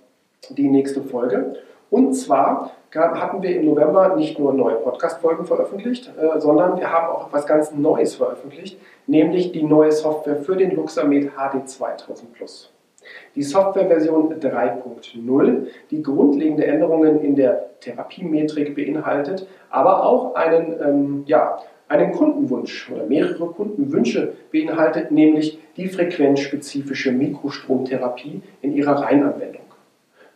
die 0.50 0.68
nächste 0.68 1.02
Folge. 1.02 1.56
Und 1.90 2.14
zwar 2.14 2.72
hatten 2.94 3.42
wir 3.42 3.56
im 3.56 3.66
November 3.66 4.16
nicht 4.16 4.40
nur 4.40 4.54
neue 4.54 4.76
Podcast-Folgen 4.76 5.46
veröffentlicht, 5.46 6.12
äh, 6.18 6.40
sondern 6.40 6.78
wir 6.78 6.92
haben 6.92 7.08
auch 7.08 7.28
etwas 7.28 7.46
ganz 7.46 7.72
Neues 7.72 8.16
veröffentlicht, 8.16 8.80
nämlich 9.08 9.52
die 9.52 9.64
neue 9.64 9.92
Software 9.92 10.38
für 10.38 10.56
den 10.56 10.76
Luxamed 10.76 11.32
HD 11.36 11.68
2000 11.68 12.34
Plus. 12.34 12.75
Die 13.36 13.44
Softwareversion 13.44 14.34
3.0, 14.40 15.68
die 15.92 16.02
grundlegende 16.02 16.66
Änderungen 16.66 17.22
in 17.22 17.36
der 17.36 17.70
Therapiemetrik 17.80 18.76
beinhaltet, 18.76 19.48
aber 19.70 20.04
auch 20.06 20.36
einen, 20.36 20.76
ähm, 20.82 21.24
ja, 21.28 21.60
einen 21.88 22.14
Kundenwunsch 22.14 22.90
oder 22.92 23.06
mehrere 23.06 23.48
Kundenwünsche 23.48 24.34
beinhaltet, 24.52 25.12
nämlich 25.12 25.60
die 25.78 25.88
frequenzspezifische 25.88 27.12
Mikrostromtherapie 27.12 28.42
in 28.62 28.74
ihrer 28.74 29.02
Reihenanwendung. 29.02 29.65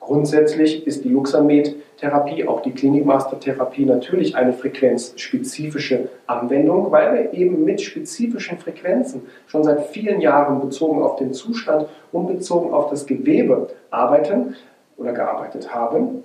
Grundsätzlich 0.09 0.87
ist 0.87 1.05
die 1.05 1.09
Luxamed-Therapie, 1.09 2.47
auch 2.47 2.63
die 2.63 2.71
Klinikmaster-Therapie, 2.71 3.85
natürlich 3.85 4.35
eine 4.35 4.53
frequenzspezifische 4.53 6.09
Anwendung, 6.25 6.91
weil 6.91 7.13
wir 7.13 7.33
eben 7.39 7.63
mit 7.63 7.79
spezifischen 7.79 8.57
Frequenzen 8.57 9.27
schon 9.45 9.63
seit 9.63 9.85
vielen 9.89 10.19
Jahren 10.19 10.61
bezogen 10.61 11.03
auf 11.03 11.17
den 11.17 11.35
Zustand 11.35 11.85
und 12.11 12.25
bezogen 12.25 12.73
auf 12.73 12.89
das 12.89 13.05
Gewebe 13.05 13.69
arbeiten 13.91 14.55
oder 14.97 15.13
gearbeitet 15.13 15.75
haben. 15.75 16.23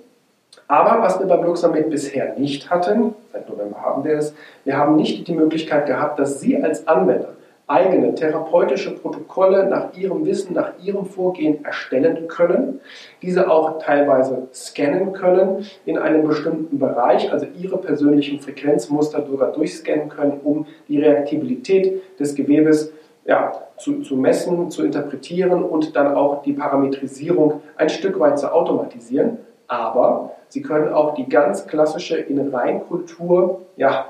Aber 0.67 1.03
was 1.03 1.19
wir 1.19 1.27
beim 1.27 1.43
Luxamed 1.43 1.91
bisher 1.91 2.33
nicht 2.39 2.71
hatten, 2.71 3.13
seit 3.31 3.47
November 3.47 3.83
haben 3.83 4.03
wir 4.03 4.17
es, 4.17 4.33
wir 4.63 4.77
haben 4.77 4.95
nicht 4.95 5.27
die 5.27 5.35
Möglichkeit 5.35 5.85
gehabt, 5.85 6.17
dass 6.17 6.39
Sie 6.39 6.57
als 6.57 6.87
Anwender 6.87 7.35
eigene 7.67 8.13
therapeutische 8.13 8.93
Protokolle 8.95 9.67
nach 9.67 9.95
ihrem 9.95 10.25
Wissen, 10.25 10.53
nach 10.53 10.73
ihrem 10.83 11.05
Vorgehen 11.05 11.65
erstellen 11.65 12.27
können, 12.27 12.79
diese 13.21 13.49
auch 13.49 13.79
teilweise 13.79 14.47
scannen 14.53 15.13
können 15.13 15.65
in 15.85 15.97
einem 15.97 16.27
bestimmten 16.27 16.77
Bereich, 16.77 17.31
also 17.31 17.47
ihre 17.59 17.77
persönlichen 17.77 18.39
Frequenzmuster 18.39 19.25
sogar 19.25 19.51
durchscannen 19.51 20.09
können, 20.09 20.39
um 20.43 20.67
die 20.87 20.99
Reaktivität 20.99 22.19
des 22.19 22.35
Gewebes 22.35 22.93
ja, 23.25 23.53
zu, 23.77 24.01
zu 24.01 24.15
messen, 24.15 24.69
zu 24.69 24.83
interpretieren 24.85 25.63
und 25.63 25.95
dann 25.95 26.13
auch 26.13 26.43
die 26.43 26.53
Parametrisierung 26.53 27.61
ein 27.75 27.89
Stück 27.89 28.19
weit 28.19 28.37
zu 28.37 28.53
automatisieren. 28.53 29.39
Aber 29.67 30.35
sie 30.49 30.61
können 30.61 30.93
auch 30.93 31.15
die 31.15 31.27
ganz 31.27 31.65
klassische 31.65 32.17
in 32.17 32.51
ja, 33.77 34.05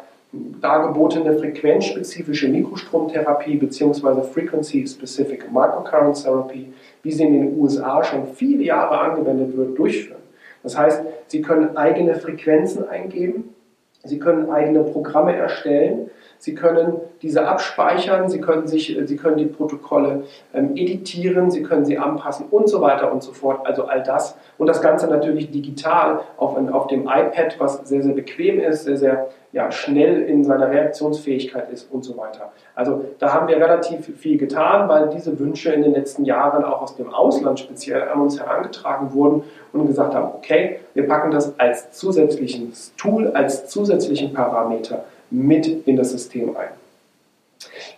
dargebotene 0.62 1.38
frequenzspezifische 1.38 2.48
Mikrostromtherapie 2.48 3.58
bzw. 3.58 4.24
Frequency 4.24 4.88
Specific 4.88 5.52
Microcurrent 5.52 6.22
Therapy, 6.22 6.74
wie 7.04 7.12
sie 7.12 7.24
in 7.24 7.34
den 7.34 7.60
USA 7.60 8.04
schon 8.04 8.28
viele 8.28 8.64
Jahre 8.64 9.00
angewendet 9.00 9.56
wird, 9.56 9.78
durchführen. 9.78 10.22
Das 10.64 10.78
heißt, 10.78 11.04
Sie 11.28 11.42
können 11.42 11.78
eigene 11.78 12.16
Frequenzen 12.16 12.88
eingeben, 12.90 13.56
Sie 14.04 14.20
können 14.20 14.50
eigene 14.50 14.84
Programme 14.84 15.36
erstellen, 15.36 16.10
Sie 16.46 16.54
können 16.54 17.02
diese 17.24 17.48
abspeichern, 17.48 18.30
Sie 18.30 18.40
können, 18.40 18.68
sich, 18.68 18.96
Sie 19.06 19.18
können 19.18 19.38
die 19.38 19.48
Protokolle 19.48 20.26
ähm, 20.54 20.76
editieren, 20.76 21.50
Sie 21.50 21.64
können 21.64 21.86
sie 21.86 21.98
anpassen 21.98 22.46
und 22.52 22.70
so 22.70 22.82
weiter 22.82 23.12
und 23.12 23.24
so 23.24 23.34
fort. 23.34 23.66
Also 23.66 23.86
all 23.86 24.04
das. 24.04 24.38
Und 24.60 24.68
das 24.68 24.80
Ganze 24.80 25.08
natürlich 25.08 25.50
digital 25.50 26.20
auf, 26.38 26.56
auf 26.72 26.86
dem 26.86 27.08
iPad, 27.08 27.56
was 27.58 27.80
sehr, 27.90 28.04
sehr 28.04 28.14
bequem 28.14 28.60
ist, 28.60 28.84
sehr, 28.84 28.98
sehr 28.98 29.30
ja, 29.54 29.72
schnell 29.72 30.22
in 30.22 30.44
seiner 30.44 30.70
Reaktionsfähigkeit 30.70 31.72
ist 31.72 31.92
und 31.92 32.04
so 32.04 32.16
weiter. 32.16 32.52
Also 32.76 33.06
da 33.18 33.34
haben 33.34 33.48
wir 33.48 33.56
relativ 33.56 34.16
viel 34.16 34.38
getan, 34.38 34.88
weil 34.88 35.10
diese 35.10 35.40
Wünsche 35.40 35.72
in 35.72 35.82
den 35.82 35.94
letzten 35.94 36.26
Jahren 36.26 36.64
auch 36.64 36.84
aus 36.84 36.96
dem 36.96 37.12
Ausland 37.12 37.60
speziell 37.60 38.08
an 38.08 38.22
uns 38.22 38.40
herangetragen 38.40 39.16
wurden 39.16 39.42
und 39.74 39.88
gesagt 39.88 40.14
haben, 40.14 40.32
okay, 40.36 40.82
wir 40.94 41.08
packen 41.08 41.32
das 41.32 41.60
als 41.60 41.90
zusätzliches 41.90 42.94
Tool, 42.98 43.32
als 43.32 43.68
zusätzlichen 43.68 44.32
Parameter 44.32 45.06
mit 45.36 45.88
in 45.88 45.96
das 45.96 46.12
System 46.12 46.56
ein. 46.56 46.70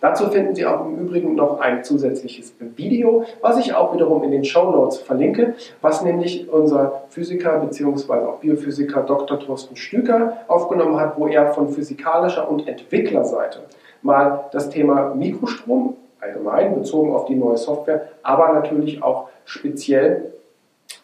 Dazu 0.00 0.30
finden 0.30 0.54
Sie 0.54 0.64
auch 0.64 0.86
im 0.86 0.98
Übrigen 0.98 1.34
noch 1.34 1.60
ein 1.60 1.82
zusätzliches 1.82 2.54
Video, 2.76 3.24
was 3.40 3.58
ich 3.58 3.74
auch 3.74 3.92
wiederum 3.92 4.22
in 4.22 4.30
den 4.30 4.44
Show 4.44 4.70
Notes 4.70 4.98
verlinke, 4.98 5.54
was 5.82 6.02
nämlich 6.02 6.48
unser 6.48 7.02
Physiker 7.10 7.58
bzw. 7.58 8.12
auch 8.12 8.38
Biophysiker 8.38 9.02
Dr. 9.02 9.40
Thorsten 9.40 9.76
Stüker 9.76 10.38
aufgenommen 10.46 10.98
hat, 11.00 11.18
wo 11.18 11.26
er 11.26 11.52
von 11.52 11.70
physikalischer 11.70 12.48
und 12.48 12.68
Entwicklerseite 12.68 13.60
mal 14.02 14.44
das 14.52 14.70
Thema 14.70 15.14
Mikrostrom 15.14 15.96
allgemein 16.20 16.74
bezogen 16.74 17.14
auf 17.14 17.26
die 17.26 17.34
neue 17.34 17.56
Software, 17.56 18.08
aber 18.22 18.52
natürlich 18.52 19.02
auch 19.02 19.28
speziell 19.44 20.32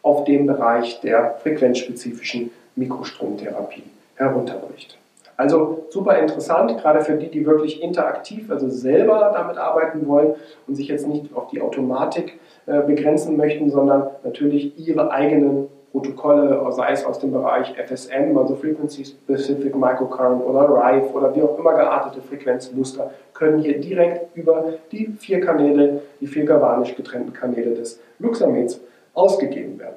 auf 0.03 0.25
den 0.25 0.47
Bereich 0.47 1.01
der 1.01 1.37
frequenzspezifischen 1.43 2.51
Mikrostromtherapie 2.77 3.85
herunterbricht. 4.17 4.99
Also 5.37 5.87
super 5.91 6.19
interessant, 6.19 6.79
gerade 6.81 7.01
für 7.01 7.15
die, 7.15 7.29
die 7.29 7.45
wirklich 7.45 7.83
interaktiv, 7.83 8.51
also 8.51 8.69
selber 8.69 9.33
damit 9.35 9.57
arbeiten 9.57 10.07
wollen 10.07 10.35
und 10.67 10.77
sich 10.77 10.89
jetzt 10.89 11.09
nicht 11.09 11.35
auf 11.35 11.49
die 11.49 11.61
Automatik 11.61 12.39
äh, 12.67 12.83
begrenzen 12.83 13.37
möchten, 13.37 13.71
sondern 13.71 14.11
natürlich 14.23 14.79
ihre 14.79 15.11
eigenen 15.11 15.69
Protokolle, 15.95 16.61
sei 16.73 16.91
es 16.91 17.05
aus 17.05 17.21
dem 17.21 17.31
Bereich 17.31 17.75
FSM, 17.77 18.37
also 18.37 18.57
Frequency 18.57 19.05
Specific 19.05 19.77
Microcurrent 19.77 20.45
oder 20.45 20.69
RIFE 20.69 21.13
oder 21.13 21.35
wie 21.37 21.43
auch 21.43 21.57
immer 21.57 21.73
geartete 21.75 22.21
Frequenzmuster, 22.21 23.13
können 23.33 23.61
hier 23.61 23.81
direkt 23.81 24.37
über 24.37 24.75
die 24.91 25.07
vier 25.19 25.41
Kanäle, 25.41 26.03
die 26.21 26.27
vier 26.27 26.47
galvanisch 26.47 26.97
getrennten 26.97 27.33
Kanäle 27.33 27.75
des 27.75 28.01
Luxameds 28.19 28.81
ausgegeben 29.15 29.79
werden. 29.79 29.95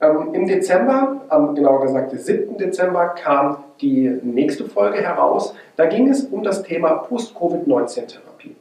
Ähm, 0.00 0.34
Im 0.34 0.46
Dezember, 0.46 1.22
am 1.28 1.56
genauer 1.56 1.82
gesagt, 1.82 2.12
den 2.12 2.20
7. 2.20 2.58
Dezember, 2.58 3.08
kam 3.08 3.64
die 3.80 4.08
nächste 4.22 4.64
Folge 4.64 4.98
heraus. 4.98 5.54
Da 5.76 5.86
ging 5.86 6.08
es 6.08 6.24
um 6.24 6.42
das 6.42 6.62
Thema 6.62 6.94
Post-Covid-19-Therapie. 6.94 8.56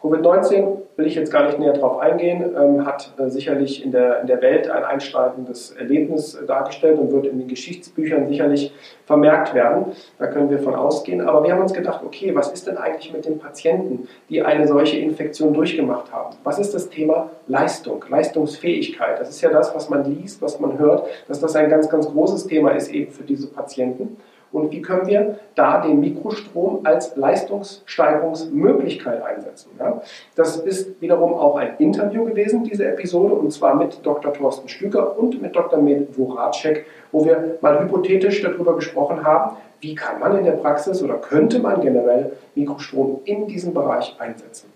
Covid-19 0.00 0.76
will 0.96 1.06
ich 1.06 1.14
jetzt 1.14 1.32
gar 1.32 1.46
nicht 1.46 1.58
näher 1.58 1.72
drauf 1.72 1.98
eingehen, 1.98 2.54
ähm, 2.56 2.86
hat 2.86 3.12
äh, 3.18 3.28
sicherlich 3.28 3.82
in 3.82 3.90
der, 3.90 4.20
in 4.20 4.26
der 4.26 4.40
Welt 4.42 4.68
ein 4.68 4.84
einschneidendes 4.84 5.72
Erlebnis 5.72 6.34
äh, 6.34 6.44
dargestellt 6.46 6.98
und 6.98 7.10
wird 7.10 7.26
in 7.26 7.38
den 7.38 7.48
Geschichtsbüchern 7.48 8.28
sicherlich 8.28 8.72
vermerkt 9.06 9.54
werden. 9.54 9.86
Da 10.18 10.26
können 10.26 10.50
wir 10.50 10.58
von 10.58 10.74
ausgehen. 10.74 11.22
Aber 11.22 11.42
wir 11.42 11.52
haben 11.52 11.62
uns 11.62 11.72
gedacht, 11.72 12.02
okay, 12.04 12.34
was 12.34 12.52
ist 12.52 12.66
denn 12.66 12.76
eigentlich 12.76 13.12
mit 13.12 13.24
den 13.24 13.38
Patienten, 13.38 14.06
die 14.28 14.42
eine 14.42 14.68
solche 14.68 14.98
Infektion 14.98 15.54
durchgemacht 15.54 16.12
haben? 16.12 16.36
Was 16.44 16.58
ist 16.58 16.74
das 16.74 16.90
Thema 16.90 17.30
Leistung, 17.48 18.04
Leistungsfähigkeit? 18.08 19.18
Das 19.18 19.30
ist 19.30 19.40
ja 19.40 19.50
das, 19.50 19.74
was 19.74 19.88
man 19.88 20.04
liest, 20.04 20.40
was 20.42 20.60
man 20.60 20.78
hört, 20.78 21.08
dass 21.28 21.40
das 21.40 21.56
ein 21.56 21.68
ganz, 21.68 21.88
ganz 21.88 22.06
großes 22.06 22.46
Thema 22.46 22.70
ist 22.72 22.92
eben 22.92 23.10
für 23.10 23.24
diese 23.24 23.48
Patienten. 23.48 24.18
Und 24.54 24.70
wie 24.70 24.82
können 24.82 25.08
wir 25.08 25.40
da 25.56 25.80
den 25.80 25.98
Mikrostrom 25.98 26.82
als 26.84 27.16
Leistungssteigerungsmöglichkeit 27.16 29.20
einsetzen? 29.20 29.72
Ja? 29.80 30.00
Das 30.36 30.58
ist 30.58 31.02
wiederum 31.02 31.34
auch 31.34 31.56
ein 31.56 31.76
Interview 31.78 32.24
gewesen, 32.24 32.62
diese 32.62 32.86
Episode, 32.86 33.34
und 33.34 33.52
zwar 33.52 33.74
mit 33.74 34.06
Dr. 34.06 34.32
Thorsten 34.32 34.68
Stücker 34.68 35.18
und 35.18 35.42
mit 35.42 35.56
Dr. 35.56 35.80
Med 35.80 36.14
Voracek, 36.14 36.86
wo 37.10 37.24
wir 37.24 37.58
mal 37.62 37.82
hypothetisch 37.82 38.42
darüber 38.42 38.76
gesprochen 38.76 39.24
haben, 39.24 39.56
wie 39.80 39.96
kann 39.96 40.20
man 40.20 40.38
in 40.38 40.44
der 40.44 40.52
Praxis 40.52 41.02
oder 41.02 41.14
könnte 41.14 41.58
man 41.58 41.80
generell 41.80 42.30
Mikrostrom 42.54 43.22
in 43.24 43.48
diesem 43.48 43.74
Bereich 43.74 44.14
einsetzen. 44.20 44.72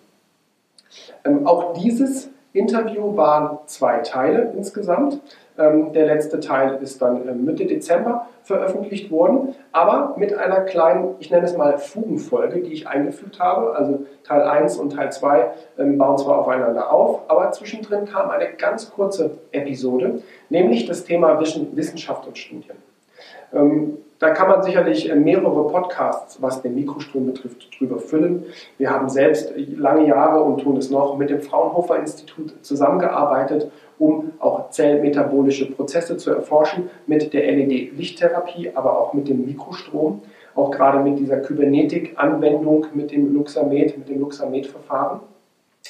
Ähm, 1.24 1.46
auch 1.46 1.74
dieses 1.74 2.30
Interview 2.52 3.16
waren 3.16 3.58
zwei 3.66 3.98
Teile 3.98 4.52
insgesamt. 4.56 5.20
Ähm, 5.58 5.92
der 5.92 6.06
letzte 6.06 6.40
Teil 6.40 6.78
ist 6.82 7.02
dann 7.02 7.28
äh, 7.28 7.32
Mitte 7.32 7.66
Dezember 7.66 8.26
veröffentlicht 8.42 9.10
worden, 9.10 9.54
aber 9.72 10.14
mit 10.16 10.32
einer 10.32 10.60
kleinen, 10.60 11.16
ich 11.18 11.30
nenne 11.30 11.44
es 11.44 11.56
mal 11.56 11.78
Fugenfolge, 11.78 12.60
die 12.60 12.72
ich 12.72 12.88
eingefügt 12.88 13.38
habe. 13.40 13.74
Also 13.74 14.06
Teil 14.24 14.42
1 14.42 14.78
und 14.78 14.94
Teil 14.94 15.12
2 15.12 15.50
ähm, 15.78 15.98
bauen 15.98 16.16
zwar 16.16 16.38
aufeinander 16.38 16.90
auf, 16.90 17.22
aber 17.28 17.50
zwischendrin 17.52 18.06
kam 18.06 18.30
eine 18.30 18.52
ganz 18.54 18.90
kurze 18.90 19.32
Episode, 19.52 20.22
nämlich 20.48 20.86
das 20.86 21.04
Thema 21.04 21.38
Wissenschaft 21.40 22.26
und 22.26 22.38
Studien. 22.38 22.76
Ähm, 23.52 23.98
da 24.18 24.30
kann 24.30 24.48
man 24.48 24.62
sicherlich 24.62 25.08
äh, 25.08 25.14
mehrere 25.14 25.68
Podcasts, 25.68 26.42
was 26.42 26.60
den 26.62 26.74
Mikrostrom 26.74 27.26
betrifft, 27.26 27.68
drüber 27.78 27.98
füllen. 27.98 28.46
Wir 28.76 28.90
haben 28.90 29.08
selbst 29.08 29.52
lange 29.56 30.06
Jahre 30.06 30.42
und 30.42 30.60
tun 30.60 30.76
es 30.76 30.90
noch 30.90 31.16
mit 31.16 31.30
dem 31.30 31.40
Fraunhofer 31.40 31.98
Institut 31.98 32.54
zusammengearbeitet, 32.62 33.70
um 33.98 34.32
auch 34.40 34.70
zellmetabolische 34.70 35.70
Prozesse 35.70 36.16
zu 36.16 36.32
erforschen 36.32 36.90
mit 37.06 37.32
der 37.32 37.42
LED-Lichttherapie, 37.42 38.72
aber 38.74 38.98
auch 38.98 39.12
mit 39.12 39.28
dem 39.28 39.44
Mikrostrom, 39.46 40.22
auch 40.54 40.70
gerade 40.72 40.98
mit 40.98 41.18
dieser 41.18 41.38
Kybernetik-Anwendung 41.38 42.86
mit 42.94 43.12
dem 43.12 43.32
Luxamed, 43.32 43.98
mit 43.98 44.08
dem 44.08 44.20
Luxamed-Verfahren. 44.20 45.20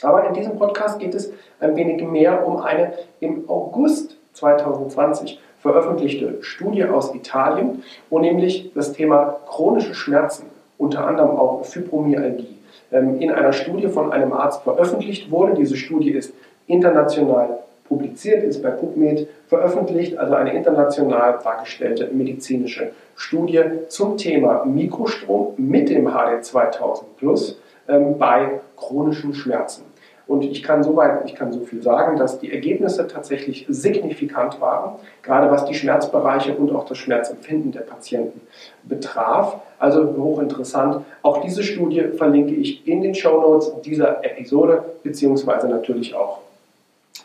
Aber 0.03 0.29
in 0.29 0.35
diesem 0.35 0.57
Podcast 0.57 0.99
geht 0.99 1.15
es 1.15 1.33
ein 1.61 1.75
wenig 1.77 2.03
mehr 2.03 2.47
um 2.47 2.59
eine 2.59 2.93
im 3.21 3.49
August 3.49 4.17
2020 4.35 5.41
veröffentlichte 5.61 6.39
Studie 6.43 6.85
aus 6.85 7.15
Italien, 7.15 7.83
wo 8.11 8.19
nämlich 8.19 8.71
das 8.75 8.93
Thema 8.93 9.37
chronische 9.49 9.95
Schmerzen, 9.95 10.47
unter 10.77 11.07
anderem 11.07 11.31
auch 11.31 11.65
Fibromyalgie, 11.65 12.57
ähm, 12.93 13.21
in 13.21 13.31
einer 13.31 13.53
Studie 13.53 13.89
von 13.89 14.13
einem 14.13 14.33
Arzt 14.33 14.63
veröffentlicht 14.63 15.31
wurde. 15.31 15.55
Diese 15.55 15.77
Studie 15.77 16.11
ist 16.11 16.33
international 16.67 17.59
publiziert, 17.89 18.45
ist 18.45 18.63
bei 18.63 18.71
PubMed 18.71 19.27
veröffentlicht, 19.49 20.17
also 20.19 20.35
eine 20.35 20.55
international 20.55 21.39
dargestellte 21.43 22.09
medizinische 22.13 22.93
Studie 23.17 23.63
zum 23.89 24.17
Thema 24.17 24.65
Mikrostrom 24.65 25.55
mit 25.57 25.89
dem 25.89 26.07
HD 26.07 26.45
2000 26.45 27.17
Plus 27.17 27.59
ähm, 27.89 28.19
bei 28.19 28.61
chronischen 28.77 29.35
Schmerzen. 29.35 29.88
Und 30.29 30.45
ich 30.45 30.63
kann 30.63 30.85
soweit, 30.85 31.25
ich 31.25 31.35
kann 31.35 31.53
so 31.53 31.61
viel 31.61 31.83
sagen, 31.83 32.19
dass 32.19 32.39
die 32.39 32.53
Ergebnisse 32.53 33.09
tatsächlich 33.09 33.65
signifikant 33.71 34.61
waren, 34.61 34.97
gerade 35.23 35.51
was 35.51 35.65
die 35.65 35.73
Schmerzbereiche 35.73 36.55
und 36.55 36.71
auch 36.71 36.85
das 36.85 36.99
Schmerzempfinden 36.99 37.73
der 37.73 37.81
Patienten 37.81 38.43
betraf. 38.83 39.57
Also 39.79 40.15
hochinteressant. 40.19 41.05
Auch 41.23 41.41
diese 41.41 41.63
Studie 41.63 42.03
verlinke 42.17 42.55
ich 42.55 42.87
in 42.87 43.01
den 43.01 43.15
Show 43.15 43.41
Notes 43.41 43.73
dieser 43.83 44.23
Episode, 44.23 44.85
beziehungsweise 45.03 45.67
natürlich 45.67 46.15
auch 46.15 46.41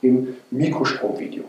im 0.02 0.38
Mikrostromvideo. 0.50 1.44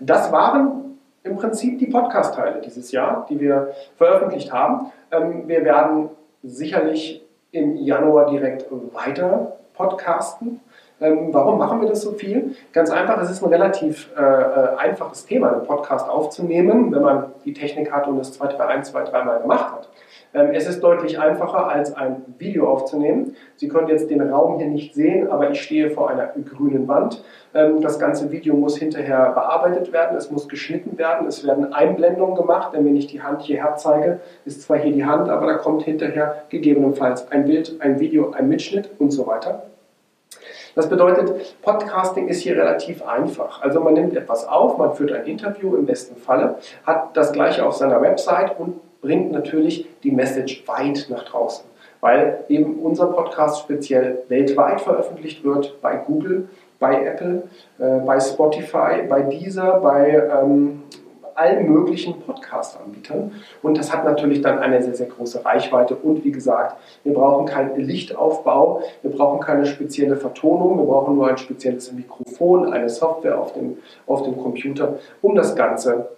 Das 0.00 0.32
waren 0.32 0.98
im 1.22 1.36
Prinzip 1.36 1.78
die 1.78 1.86
Podcast-Teile 1.86 2.60
dieses 2.60 2.90
Jahr, 2.90 3.24
die 3.30 3.38
wir 3.38 3.72
veröffentlicht 3.96 4.52
haben. 4.52 4.90
Ähm, 5.12 5.46
wir 5.46 5.64
werden 5.64 6.08
sicherlich 6.42 7.22
im 7.52 7.76
Januar 7.76 8.30
direkt 8.30 8.66
weiter 8.92 9.58
podcasten. 9.82 10.60
Ähm, 11.00 11.28
warum 11.32 11.58
machen 11.58 11.80
wir 11.80 11.88
das 11.88 12.02
so 12.02 12.12
viel? 12.12 12.54
Ganz 12.72 12.90
einfach, 12.90 13.20
es 13.20 13.30
ist 13.30 13.42
ein 13.42 13.48
relativ 13.48 14.08
äh, 14.16 14.22
äh, 14.22 14.76
einfaches 14.76 15.26
Thema, 15.26 15.52
einen 15.52 15.64
Podcast 15.64 16.08
aufzunehmen, 16.08 16.92
wenn 16.92 17.02
man 17.02 17.32
die 17.44 17.52
Technik 17.52 17.90
hat 17.90 18.06
und 18.06 18.20
es 18.20 18.32
zwei, 18.32 18.46
drei, 18.46 18.66
ein, 18.66 18.84
zwei, 18.84 19.02
dreimal 19.02 19.40
gemacht 19.40 19.72
hat. 19.72 19.88
Ähm, 20.32 20.50
es 20.52 20.68
ist 20.68 20.80
deutlich 20.80 21.18
einfacher, 21.18 21.66
als 21.66 21.96
ein 21.96 22.22
Video 22.38 22.70
aufzunehmen. 22.70 23.34
Sie 23.56 23.66
können 23.66 23.88
jetzt 23.88 24.10
den 24.10 24.20
Raum 24.20 24.58
hier 24.58 24.68
nicht 24.68 24.94
sehen, 24.94 25.28
aber 25.28 25.50
ich 25.50 25.60
stehe 25.60 25.90
vor 25.90 26.08
einer 26.08 26.28
grünen 26.48 26.86
Wand. 26.86 27.24
Ähm, 27.52 27.80
das 27.80 27.98
ganze 27.98 28.30
Video 28.30 28.54
muss 28.54 28.76
hinterher 28.76 29.32
bearbeitet 29.32 29.92
werden, 29.92 30.16
es 30.16 30.30
muss 30.30 30.48
geschnitten 30.48 30.98
werden, 30.98 31.26
es 31.26 31.44
werden 31.44 31.72
Einblendungen 31.72 32.36
gemacht, 32.36 32.74
denn 32.74 32.84
wenn 32.84 32.96
ich 32.96 33.08
die 33.08 33.22
Hand 33.22 33.42
hierher 33.42 33.74
zeige, 33.74 34.20
ist 34.44 34.62
zwar 34.62 34.78
hier 34.78 34.92
die 34.92 35.04
Hand, 35.04 35.28
aber 35.28 35.46
da 35.46 35.54
kommt 35.54 35.82
hinterher 35.82 36.44
gegebenenfalls 36.48 37.30
ein 37.32 37.44
Bild, 37.44 37.76
ein 37.80 37.98
Video, 37.98 38.30
ein 38.30 38.48
Mitschnitt 38.48 38.88
und 39.00 39.10
so 39.10 39.26
weiter. 39.26 39.64
Das 40.74 40.88
bedeutet, 40.88 41.60
Podcasting 41.60 42.28
ist 42.28 42.40
hier 42.40 42.56
relativ 42.56 43.06
einfach. 43.06 43.60
Also 43.62 43.80
man 43.80 43.92
nimmt 43.92 44.16
etwas 44.16 44.48
auf, 44.48 44.78
man 44.78 44.94
führt 44.94 45.12
ein 45.12 45.26
Interview 45.26 45.76
im 45.76 45.84
besten 45.84 46.16
Falle, 46.16 46.56
hat 46.86 47.14
das 47.16 47.32
gleiche 47.32 47.66
auf 47.66 47.74
seiner 47.74 48.00
Website 48.00 48.58
und 48.58 48.80
bringt 49.02 49.32
natürlich 49.32 49.86
die 50.02 50.12
Message 50.12 50.66
weit 50.66 51.06
nach 51.10 51.24
draußen, 51.24 51.64
weil 52.00 52.44
eben 52.48 52.76
unser 52.76 53.06
Podcast 53.06 53.60
speziell 53.60 54.22
weltweit 54.28 54.80
veröffentlicht 54.80 55.44
wird 55.44 55.80
bei 55.82 55.96
Google, 55.96 56.48
bei 56.78 57.04
Apple, 57.04 57.42
äh, 57.78 57.98
bei 58.06 58.18
Spotify, 58.18 59.02
bei 59.08 59.22
Deezer, 59.22 59.78
bei 59.82 60.22
ähm, 60.42 60.82
allen 61.34 61.72
möglichen 61.72 62.20
Podcast-Anbietern. 62.20 63.32
Und 63.62 63.78
das 63.78 63.92
hat 63.92 64.04
natürlich 64.04 64.40
dann 64.42 64.58
eine 64.58 64.82
sehr, 64.82 64.94
sehr 64.94 65.06
große 65.06 65.44
Reichweite. 65.44 65.96
Und 65.96 66.24
wie 66.24 66.32
gesagt, 66.32 66.76
wir 67.04 67.14
brauchen 67.14 67.46
keinen 67.46 67.78
Lichtaufbau, 67.80 68.82
wir 69.02 69.10
brauchen 69.10 69.40
keine 69.40 69.66
spezielle 69.66 70.16
Vertonung, 70.16 70.78
wir 70.78 70.86
brauchen 70.86 71.16
nur 71.16 71.28
ein 71.28 71.38
spezielles 71.38 71.92
Mikrofon, 71.92 72.72
eine 72.72 72.88
Software 72.88 73.38
auf 73.38 73.52
dem, 73.54 73.78
auf 74.06 74.22
dem 74.22 74.36
Computer, 74.36 74.98
um 75.20 75.34
das 75.34 75.54
Ganze 75.56 76.08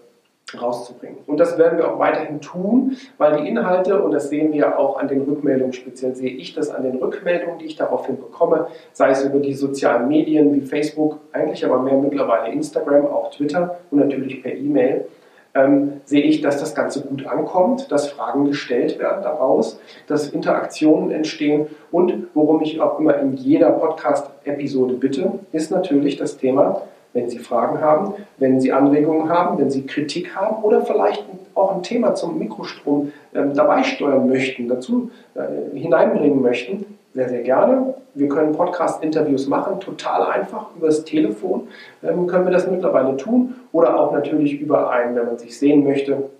rauszubringen. 0.60 1.18
Und 1.26 1.38
das 1.38 1.58
werden 1.58 1.78
wir 1.78 1.92
auch 1.92 1.98
weiterhin 1.98 2.40
tun, 2.40 2.96
weil 3.18 3.40
die 3.40 3.48
Inhalte, 3.48 4.02
und 4.02 4.12
das 4.12 4.28
sehen 4.28 4.52
wir 4.52 4.78
auch 4.78 4.98
an 4.98 5.08
den 5.08 5.22
Rückmeldungen, 5.22 5.72
speziell 5.72 6.14
sehe 6.14 6.30
ich 6.30 6.54
das 6.54 6.70
an 6.70 6.82
den 6.82 6.96
Rückmeldungen, 6.96 7.58
die 7.58 7.66
ich 7.66 7.76
daraufhin 7.76 8.16
bekomme, 8.16 8.68
sei 8.92 9.10
es 9.10 9.24
über 9.24 9.38
die 9.38 9.54
sozialen 9.54 10.08
Medien 10.08 10.54
wie 10.54 10.60
Facebook, 10.60 11.20
eigentlich 11.32 11.64
aber 11.64 11.80
mehr 11.80 11.94
mittlerweile 11.94 12.52
Instagram, 12.52 13.06
auch 13.06 13.30
Twitter 13.30 13.78
und 13.90 13.98
natürlich 13.98 14.42
per 14.42 14.54
E-Mail, 14.54 15.06
ähm, 15.54 16.00
sehe 16.04 16.22
ich, 16.22 16.40
dass 16.40 16.58
das 16.58 16.74
Ganze 16.74 17.02
gut 17.02 17.26
ankommt, 17.26 17.90
dass 17.92 18.08
Fragen 18.08 18.44
gestellt 18.44 18.98
werden 18.98 19.22
daraus, 19.22 19.78
dass 20.06 20.28
Interaktionen 20.28 21.10
entstehen 21.10 21.68
und 21.92 22.26
worum 22.34 22.60
ich 22.62 22.80
auch 22.80 22.98
immer 22.98 23.18
in 23.18 23.34
jeder 23.34 23.70
Podcast-Episode 23.70 24.94
bitte, 24.94 25.38
ist 25.52 25.70
natürlich 25.70 26.16
das 26.16 26.36
Thema 26.36 26.82
wenn 27.14 27.30
Sie 27.30 27.38
Fragen 27.38 27.80
haben, 27.80 28.12
wenn 28.36 28.60
Sie 28.60 28.72
Anregungen 28.72 29.30
haben, 29.30 29.56
wenn 29.58 29.70
Sie 29.70 29.86
Kritik 29.86 30.36
haben 30.36 30.62
oder 30.62 30.82
vielleicht 30.82 31.24
auch 31.54 31.76
ein 31.76 31.82
Thema 31.82 32.14
zum 32.14 32.38
Mikrostrom 32.38 33.12
äh, 33.32 33.42
dabei 33.54 33.82
steuern 33.84 34.28
möchten, 34.28 34.68
dazu 34.68 35.10
äh, 35.34 35.78
hineinbringen 35.78 36.42
möchten, 36.42 36.84
sehr, 37.14 37.28
sehr 37.28 37.42
gerne. 37.42 37.94
Wir 38.14 38.28
können 38.28 38.52
Podcast-Interviews 38.52 39.46
machen, 39.46 39.78
total 39.78 40.32
einfach 40.32 40.66
über 40.76 40.88
das 40.88 41.04
Telefon 41.04 41.68
ähm, 42.02 42.26
können 42.26 42.44
wir 42.44 42.52
das 42.52 42.68
mittlerweile 42.68 43.16
tun 43.16 43.54
oder 43.72 43.98
auch 43.98 44.12
natürlich 44.12 44.60
über 44.60 44.90
einen, 44.90 45.14
wenn 45.14 45.26
man 45.26 45.38
sich 45.38 45.56
sehen 45.56 45.84
möchte, 45.84 46.30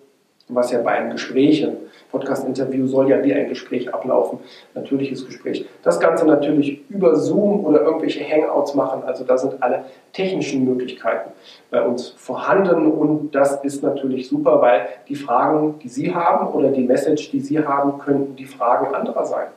was 0.48 0.72
ja 0.72 0.80
bei 0.82 0.90
einem 0.90 1.12
Gespräch, 1.12 1.66
Podcast-Interview 2.14 2.87
soll 2.87 3.11
ja 3.11 3.22
wie 3.24 3.35
ein 3.35 3.48
Gespräch 3.48 3.92
ablaufen, 3.92 4.38
natürliches 4.74 5.27
Gespräch. 5.27 5.66
Das 5.83 5.98
Ganze 5.98 6.24
natürlich 6.27 6.88
über 6.88 7.16
Zoom 7.16 7.64
oder 7.64 7.83
irgendwelche 7.83 8.24
Hangouts 8.24 8.74
machen, 8.74 9.03
also 9.05 9.24
da 9.24 9.37
sind 9.37 9.61
alle 9.61 9.85
technischen 10.12 10.64
Möglichkeiten 10.64 11.31
bei 11.70 11.85
uns 11.85 12.11
vorhanden 12.11 12.87
und 12.87 13.35
das 13.35 13.64
ist 13.64 13.83
natürlich 13.83 14.29
super, 14.29 14.62
weil 14.62 14.87
die 15.09 15.16
Fragen, 15.16 15.81
die 15.83 15.88
Sie 15.88 16.14
haben 16.14 16.55
oder 16.55 16.68
die 16.68 16.85
Message, 16.85 17.33
die 17.33 17.40
Sie 17.40 17.59
haben, 17.59 17.98
könnten 17.98 18.37
die 18.37 18.44
Fragen 18.44 18.94
anderer 18.94 19.24
sein. 19.24 19.48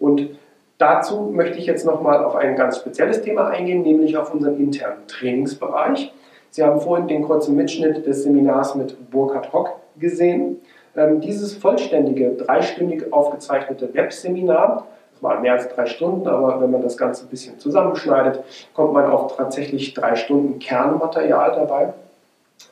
Und 0.00 0.30
dazu 0.78 1.30
möchte 1.34 1.58
ich 1.58 1.66
jetzt 1.66 1.84
nochmal 1.84 2.24
auf 2.24 2.36
ein 2.36 2.56
ganz 2.56 2.78
spezielles 2.78 3.20
Thema 3.20 3.48
eingehen, 3.48 3.82
nämlich 3.82 4.16
auf 4.16 4.32
unseren 4.32 4.58
internen 4.58 5.06
Trainingsbereich. 5.08 6.12
Sie 6.50 6.62
haben 6.64 6.80
vorhin 6.80 7.06
den 7.06 7.22
kurzen 7.22 7.54
Mitschnitt 7.54 8.06
des 8.06 8.22
Seminars 8.22 8.74
mit 8.74 9.10
Burkhard 9.10 9.52
Hock 9.52 9.76
gesehen. 9.98 10.56
Ähm, 10.98 11.20
dieses 11.20 11.54
vollständige, 11.54 12.30
dreistündig 12.30 13.12
aufgezeichnete 13.12 13.94
Webseminar, 13.94 14.88
das 15.12 15.22
waren 15.22 15.42
mehr 15.42 15.52
als 15.52 15.68
drei 15.68 15.86
Stunden, 15.86 16.26
aber 16.26 16.60
wenn 16.60 16.72
man 16.72 16.82
das 16.82 16.96
Ganze 16.96 17.24
ein 17.24 17.28
bisschen 17.28 17.58
zusammenschneidet, 17.60 18.42
kommt 18.74 18.92
man 18.92 19.08
auf 19.08 19.36
tatsächlich 19.36 19.94
drei 19.94 20.16
Stunden 20.16 20.58
Kernmaterial 20.58 21.52
dabei. 21.52 21.92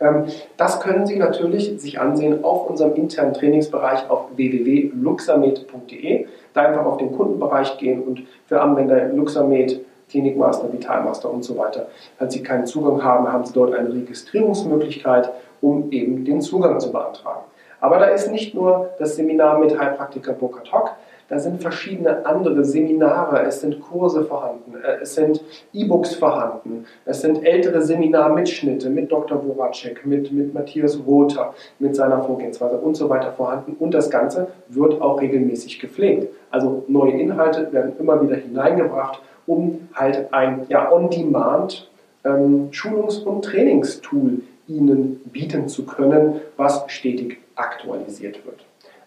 Ähm, 0.00 0.24
das 0.56 0.80
können 0.80 1.06
Sie 1.06 1.16
natürlich 1.16 1.80
sich 1.80 2.00
ansehen 2.00 2.42
auf 2.42 2.68
unserem 2.68 2.96
internen 2.96 3.32
Trainingsbereich 3.32 4.10
auf 4.10 4.26
www.luxamed.de. 4.34 6.26
Da 6.52 6.62
einfach 6.62 6.84
auf 6.84 6.96
den 6.96 7.16
Kundenbereich 7.16 7.78
gehen 7.78 8.02
und 8.02 8.22
für 8.46 8.60
Anwender 8.60 9.08
Luxamed 9.08 9.80
Klinikmaster, 10.10 10.72
Vitalmaster 10.72 11.30
und 11.30 11.44
so 11.44 11.56
weiter. 11.56 11.86
Falls 12.18 12.32
Sie 12.32 12.42
keinen 12.42 12.66
Zugang 12.66 13.02
haben, 13.04 13.32
haben 13.32 13.44
Sie 13.44 13.52
dort 13.52 13.72
eine 13.74 13.92
Registrierungsmöglichkeit 13.92 15.30
um 15.60 15.90
eben 15.90 16.24
den 16.24 16.40
Zugang 16.40 16.78
zu 16.80 16.92
beantragen. 16.92 17.45
Aber 17.80 17.98
da 17.98 18.06
ist 18.06 18.30
nicht 18.30 18.54
nur 18.54 18.90
das 18.98 19.16
Seminar 19.16 19.58
mit 19.58 19.78
Heilpraktiker 19.78 20.32
Burkhard 20.32 20.72
Hock, 20.72 20.90
da 21.28 21.40
sind 21.40 21.60
verschiedene 21.60 22.24
andere 22.24 22.64
Seminare, 22.64 23.42
es 23.42 23.60
sind 23.60 23.80
Kurse 23.80 24.24
vorhanden, 24.24 24.74
äh, 24.76 25.02
es 25.02 25.14
sind 25.14 25.42
E-Books 25.72 26.14
vorhanden, 26.14 26.86
es 27.04 27.20
sind 27.20 27.44
ältere 27.44 27.82
Seminarmitschnitte 27.82 28.88
mit 28.90 29.10
Dr. 29.10 29.42
Voracek, 29.42 30.06
mit, 30.06 30.30
mit 30.30 30.54
Matthias 30.54 30.98
Rother, 31.04 31.52
mit 31.80 31.96
seiner 31.96 32.22
Vorgehensweise 32.22 32.76
und 32.76 32.96
so 32.96 33.08
weiter 33.08 33.32
vorhanden. 33.32 33.76
Und 33.80 33.92
das 33.92 34.08
Ganze 34.08 34.48
wird 34.68 35.00
auch 35.02 35.20
regelmäßig 35.20 35.80
gepflegt. 35.80 36.28
Also 36.52 36.84
neue 36.86 37.12
Inhalte 37.12 37.72
werden 37.72 37.94
immer 37.98 38.22
wieder 38.22 38.36
hineingebracht 38.36 39.20
um 39.46 39.88
halt 39.94 40.32
ein 40.32 40.66
ja, 40.68 40.92
On-Demand 40.92 41.88
ähm, 42.24 42.68
Schulungs- 42.72 43.18
und 43.18 43.44
Trainingstool 43.44 44.42
Ihnen 44.68 45.20
bieten 45.32 45.68
zu 45.68 45.86
können, 45.86 46.40
was 46.56 46.84
stetig 46.88 47.38
aktualisiert 47.54 48.44
wird. 48.44 48.64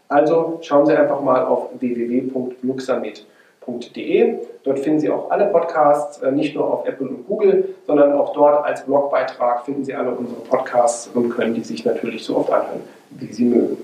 Also 0.07 0.59
schauen 0.61 0.85
Sie 0.85 0.95
einfach 0.95 1.21
mal 1.21 1.43
auf 1.45 1.71
www.luxamed.de. 1.79 4.39
Dort 4.63 4.79
finden 4.79 4.99
Sie 4.99 5.09
auch 5.09 5.29
alle 5.29 5.47
Podcasts, 5.47 6.19
äh, 6.19 6.31
nicht 6.31 6.55
nur 6.55 6.73
auf 6.73 6.87
Apple 6.87 7.07
und 7.07 7.27
Google, 7.27 7.75
sondern 7.85 8.13
auch 8.13 8.33
dort 8.33 8.65
als 8.65 8.85
Blogbeitrag 8.85 9.65
finden 9.65 9.85
Sie 9.85 9.93
alle 9.93 10.11
unsere 10.11 10.41
Podcasts 10.41 11.09
und 11.13 11.29
können 11.29 11.53
die 11.53 11.63
sich 11.63 11.85
natürlich 11.85 12.23
so 12.23 12.37
oft 12.37 12.51
anhören, 12.51 12.81
wie 13.11 13.31
Sie 13.31 13.45
mögen. 13.45 13.77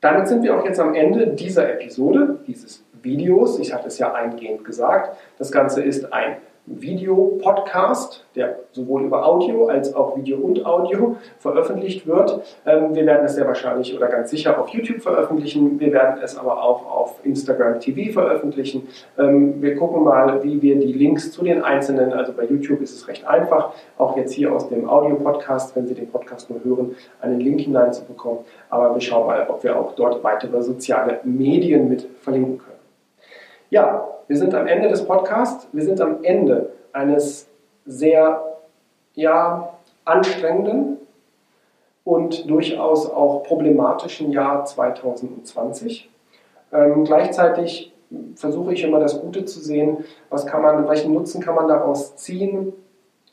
Damit 0.00 0.28
sind 0.28 0.42
wir 0.42 0.56
auch 0.56 0.64
jetzt 0.64 0.80
am 0.80 0.94
Ende 0.94 1.28
dieser 1.28 1.72
Episode, 1.72 2.38
dieses 2.46 2.82
Videos. 3.02 3.58
Ich 3.58 3.72
hatte 3.72 3.88
es 3.88 3.98
ja 3.98 4.12
eingehend 4.12 4.64
gesagt. 4.64 5.16
Das 5.38 5.50
Ganze 5.50 5.82
ist 5.82 6.12
ein 6.12 6.36
Videopodcast, 6.66 8.24
der 8.36 8.60
sowohl 8.70 9.02
über 9.02 9.26
Audio 9.26 9.66
als 9.66 9.94
auch 9.94 10.16
Video 10.16 10.38
und 10.38 10.64
Audio 10.64 11.16
veröffentlicht 11.38 12.06
wird. 12.06 12.40
Ähm, 12.64 12.94
wir 12.94 13.04
werden 13.04 13.24
es 13.24 13.34
sehr 13.34 13.46
wahrscheinlich 13.48 13.96
oder 13.96 14.06
ganz 14.06 14.30
sicher 14.30 14.60
auf 14.60 14.68
YouTube 14.68 15.00
veröffentlichen. 15.00 15.80
Wir 15.80 15.92
werden 15.92 16.20
es 16.22 16.38
aber 16.38 16.62
auch 16.62 16.86
auf 16.86 17.20
Instagram 17.24 17.80
TV 17.80 18.12
veröffentlichen. 18.12 18.86
Ähm, 19.18 19.60
wir 19.60 19.74
gucken 19.74 20.04
mal, 20.04 20.42
wie 20.44 20.62
wir 20.62 20.78
die 20.78 20.92
Links 20.92 21.32
zu 21.32 21.42
den 21.44 21.62
einzelnen, 21.62 22.12
also 22.12 22.32
bei 22.32 22.44
YouTube 22.44 22.80
ist 22.80 22.94
es 22.94 23.08
recht 23.08 23.26
einfach, 23.26 23.72
auch 23.98 24.16
jetzt 24.16 24.32
hier 24.32 24.52
aus 24.52 24.68
dem 24.68 24.88
Audio-Podcast, 24.88 25.74
wenn 25.74 25.88
Sie 25.88 25.94
den 25.94 26.10
Podcast 26.10 26.48
nur 26.48 26.62
hören, 26.62 26.94
einen 27.20 27.40
Link 27.40 27.60
hineinzubekommen. 27.62 28.44
Aber 28.70 28.94
wir 28.94 29.00
schauen 29.00 29.26
mal, 29.26 29.46
ob 29.48 29.64
wir 29.64 29.76
auch 29.76 29.96
dort 29.96 30.22
weitere 30.22 30.62
soziale 30.62 31.18
Medien 31.24 31.88
mit 31.88 32.06
verlinken 32.20 32.58
können. 32.58 32.72
Ja, 33.70 34.06
wir 34.32 34.38
sind 34.38 34.54
am 34.54 34.66
Ende 34.66 34.88
des 34.88 35.04
Podcasts. 35.04 35.68
Wir 35.72 35.84
sind 35.84 36.00
am 36.00 36.24
Ende 36.24 36.72
eines 36.94 37.50
sehr 37.84 38.42
ja, 39.12 39.74
anstrengenden 40.06 40.96
und 42.02 42.48
durchaus 42.48 43.10
auch 43.10 43.42
problematischen 43.42 44.32
Jahr 44.32 44.64
2020. 44.64 46.08
Ähm, 46.72 47.04
gleichzeitig 47.04 47.92
versuche 48.34 48.72
ich 48.72 48.82
immer 48.82 49.00
das 49.00 49.20
Gute 49.20 49.44
zu 49.44 49.60
sehen. 49.60 49.98
Was 50.30 50.46
kann 50.46 50.62
man, 50.62 50.88
welchen 50.88 51.12
Nutzen 51.12 51.42
kann 51.42 51.54
man 51.54 51.68
daraus 51.68 52.16
ziehen 52.16 52.72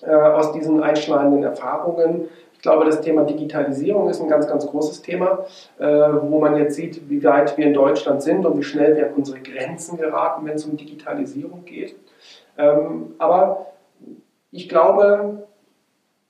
äh, 0.01 0.11
aus 0.11 0.51
diesen 0.51 0.83
einschneidenden 0.83 1.43
Erfahrungen? 1.43 2.27
Ich 2.59 2.63
glaube, 2.63 2.83
das 2.83 2.99
Thema 2.99 3.23
Digitalisierung 3.23 4.09
ist 4.09 4.19
ein 4.19 4.27
ganz, 4.27 4.45
ganz 4.45 4.67
großes 4.67 5.01
Thema, 5.01 5.45
äh, 5.79 5.85
wo 5.85 6.41
man 6.41 6.57
jetzt 6.57 6.75
sieht, 6.75 7.09
wie 7.09 7.23
weit 7.23 7.57
wir 7.57 7.65
in 7.65 7.73
Deutschland 7.73 8.21
sind 8.21 8.45
und 8.45 8.57
wie 8.57 8.63
schnell 8.63 8.97
wir 8.97 9.05
an 9.07 9.13
unsere 9.15 9.39
Grenzen 9.39 9.97
geraten, 9.97 10.45
wenn 10.45 10.55
es 10.55 10.65
um 10.65 10.75
Digitalisierung 10.75 11.63
geht. 11.63 11.95
Ähm, 12.57 13.15
aber 13.17 13.67
ich 14.51 14.67
glaube, 14.67 15.47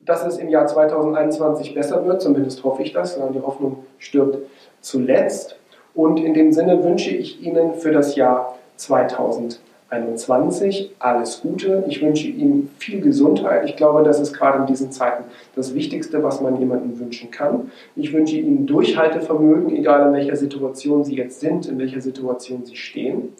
dass 0.01 0.23
es 0.23 0.37
im 0.37 0.49
Jahr 0.49 0.67
2021 0.67 1.73
besser 1.73 2.05
wird, 2.05 2.21
zumindest 2.21 2.63
hoffe 2.63 2.83
ich 2.83 2.93
das, 2.93 3.15
die 3.15 3.41
Hoffnung 3.41 3.87
stirbt 3.97 4.37
zuletzt. 4.81 5.57
Und 5.95 6.19
in 6.19 6.35
dem 6.35 6.51
Sinne 6.51 6.83
wünsche 6.83 7.09
ich 7.09 7.41
Ihnen 7.41 7.73
für 7.73 7.91
das 7.91 8.15
Jahr 8.15 8.55
2021 8.75 9.59
21. 9.89 10.91
Alles 10.99 11.41
Gute. 11.41 11.83
Ich 11.87 12.01
wünsche 12.01 12.27
Ihnen 12.27 12.69
viel 12.77 13.01
Gesundheit. 13.01 13.65
Ich 13.65 13.75
glaube, 13.75 14.03
das 14.03 14.19
ist 14.19 14.33
gerade 14.33 14.59
in 14.59 14.65
diesen 14.67 14.91
Zeiten 14.91 15.23
das 15.55 15.73
Wichtigste, 15.73 16.23
was 16.23 16.41
man 16.41 16.59
jemandem 16.59 16.99
wünschen 16.99 17.31
kann. 17.31 17.71
Ich 17.95 18.13
wünsche 18.13 18.37
Ihnen 18.37 18.67
Durchhaltevermögen, 18.67 19.75
egal 19.75 20.07
in 20.07 20.13
welcher 20.13 20.35
Situation 20.35 21.03
Sie 21.03 21.15
jetzt 21.15 21.39
sind, 21.39 21.67
in 21.67 21.79
welcher 21.79 22.01
Situation 22.01 22.65
Sie 22.65 22.75
stehen. 22.75 23.33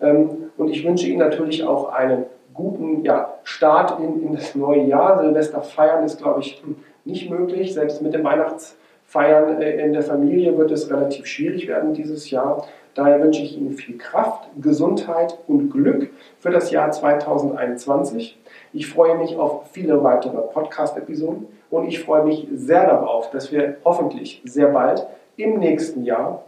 Ähm, 0.00 0.50
und 0.56 0.68
ich 0.68 0.84
wünsche 0.84 1.08
Ihnen 1.08 1.18
natürlich 1.18 1.64
auch 1.64 1.92
einen 1.92 2.26
guten 2.54 3.04
ja, 3.04 3.34
Start 3.44 4.00
in, 4.00 4.22
in 4.22 4.34
das 4.34 4.54
neue 4.54 4.84
Jahr. 4.84 5.22
Silvester 5.22 5.62
feiern 5.62 6.04
ist, 6.04 6.18
glaube 6.18 6.40
ich, 6.40 6.62
hm, 6.62 6.76
nicht 7.04 7.30
möglich. 7.30 7.74
Selbst 7.74 8.02
mit 8.02 8.14
dem 8.14 8.24
Weihnachtsfeiern 8.24 9.60
äh, 9.60 9.84
in 9.84 9.92
der 9.92 10.02
Familie 10.02 10.56
wird 10.56 10.70
es 10.70 10.90
relativ 10.90 11.26
schwierig 11.26 11.66
werden 11.66 11.94
dieses 11.94 12.30
Jahr. 12.30 12.66
Daher 12.94 13.22
wünsche 13.22 13.42
ich 13.42 13.56
Ihnen 13.56 13.74
viel 13.74 13.96
Kraft, 13.98 14.48
Gesundheit 14.60 15.38
und 15.46 15.70
Glück 15.70 16.10
für 16.38 16.50
das 16.50 16.70
Jahr 16.70 16.90
2021. 16.90 18.38
Ich 18.72 18.88
freue 18.88 19.16
mich 19.16 19.36
auf 19.36 19.70
viele 19.70 20.02
weitere 20.02 20.38
Podcast-Episoden 20.38 21.46
und 21.70 21.86
ich 21.86 22.00
freue 22.00 22.24
mich 22.24 22.48
sehr 22.54 22.86
darauf, 22.86 23.30
dass 23.30 23.52
wir 23.52 23.76
hoffentlich 23.84 24.42
sehr 24.44 24.68
bald 24.68 25.06
im 25.36 25.58
nächsten 25.58 26.04
Jahr 26.04 26.44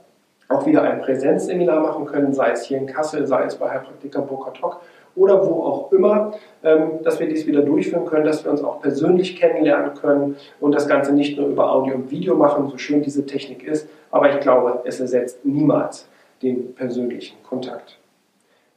auch 0.49 0.67
wieder 0.67 0.83
ein 0.83 1.01
Präsenzseminar 1.01 1.81
machen 1.81 2.07
können, 2.07 2.35
sei 2.35 2.51
es 2.51 2.65
hier 2.65 2.79
in 2.79 2.87
Kassel, 2.87 3.27
sei 3.27 3.45
es 3.45 3.55
bei 3.55 3.71
Heilpraktiker 3.71 4.23
Burkhard 4.23 4.61
Hock 4.61 4.81
oder 5.15 5.47
wo 5.47 5.63
auch 5.63 5.93
immer, 5.93 6.33
ähm, 6.65 7.03
dass 7.03 7.21
wir 7.21 7.29
dies 7.29 7.47
wieder 7.47 7.63
durchführen 7.63 8.05
können, 8.05 8.25
dass 8.25 8.45
wir 8.45 8.51
uns 8.51 8.63
auch 8.63 8.81
persönlich 8.81 9.37
kennenlernen 9.37 9.95
können 9.95 10.37
und 10.61 10.75
das 10.75 10.89
Ganze 10.89 11.13
nicht 11.13 11.39
nur 11.39 11.49
über 11.49 11.73
Audio 11.73 11.95
und 11.95 12.11
Video 12.11 12.35
machen, 12.35 12.69
so 12.69 12.79
schön 12.79 13.03
diese 13.03 13.27
Technik 13.27 13.63
ist, 13.63 13.89
aber 14.11 14.35
ich 14.35 14.41
glaube, 14.41 14.83
es 14.85 14.99
ersetzt 14.99 15.45
niemals 15.45 16.09
den 16.43 16.75
persönlichen 16.75 17.43
Kontakt. 17.43 17.99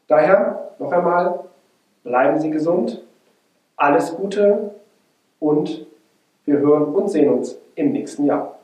Daher 0.07 0.71
noch 0.79 0.91
einmal, 0.91 1.45
bleiben 2.03 2.39
Sie 2.39 2.49
gesund, 2.49 3.01
alles 3.75 4.15
Gute 4.15 4.75
und 5.39 5.85
wir 6.45 6.59
hören 6.59 6.93
und 6.93 7.09
sehen 7.09 7.31
uns 7.31 7.57
im 7.75 7.91
nächsten 7.91 8.25
Jahr. 8.25 8.59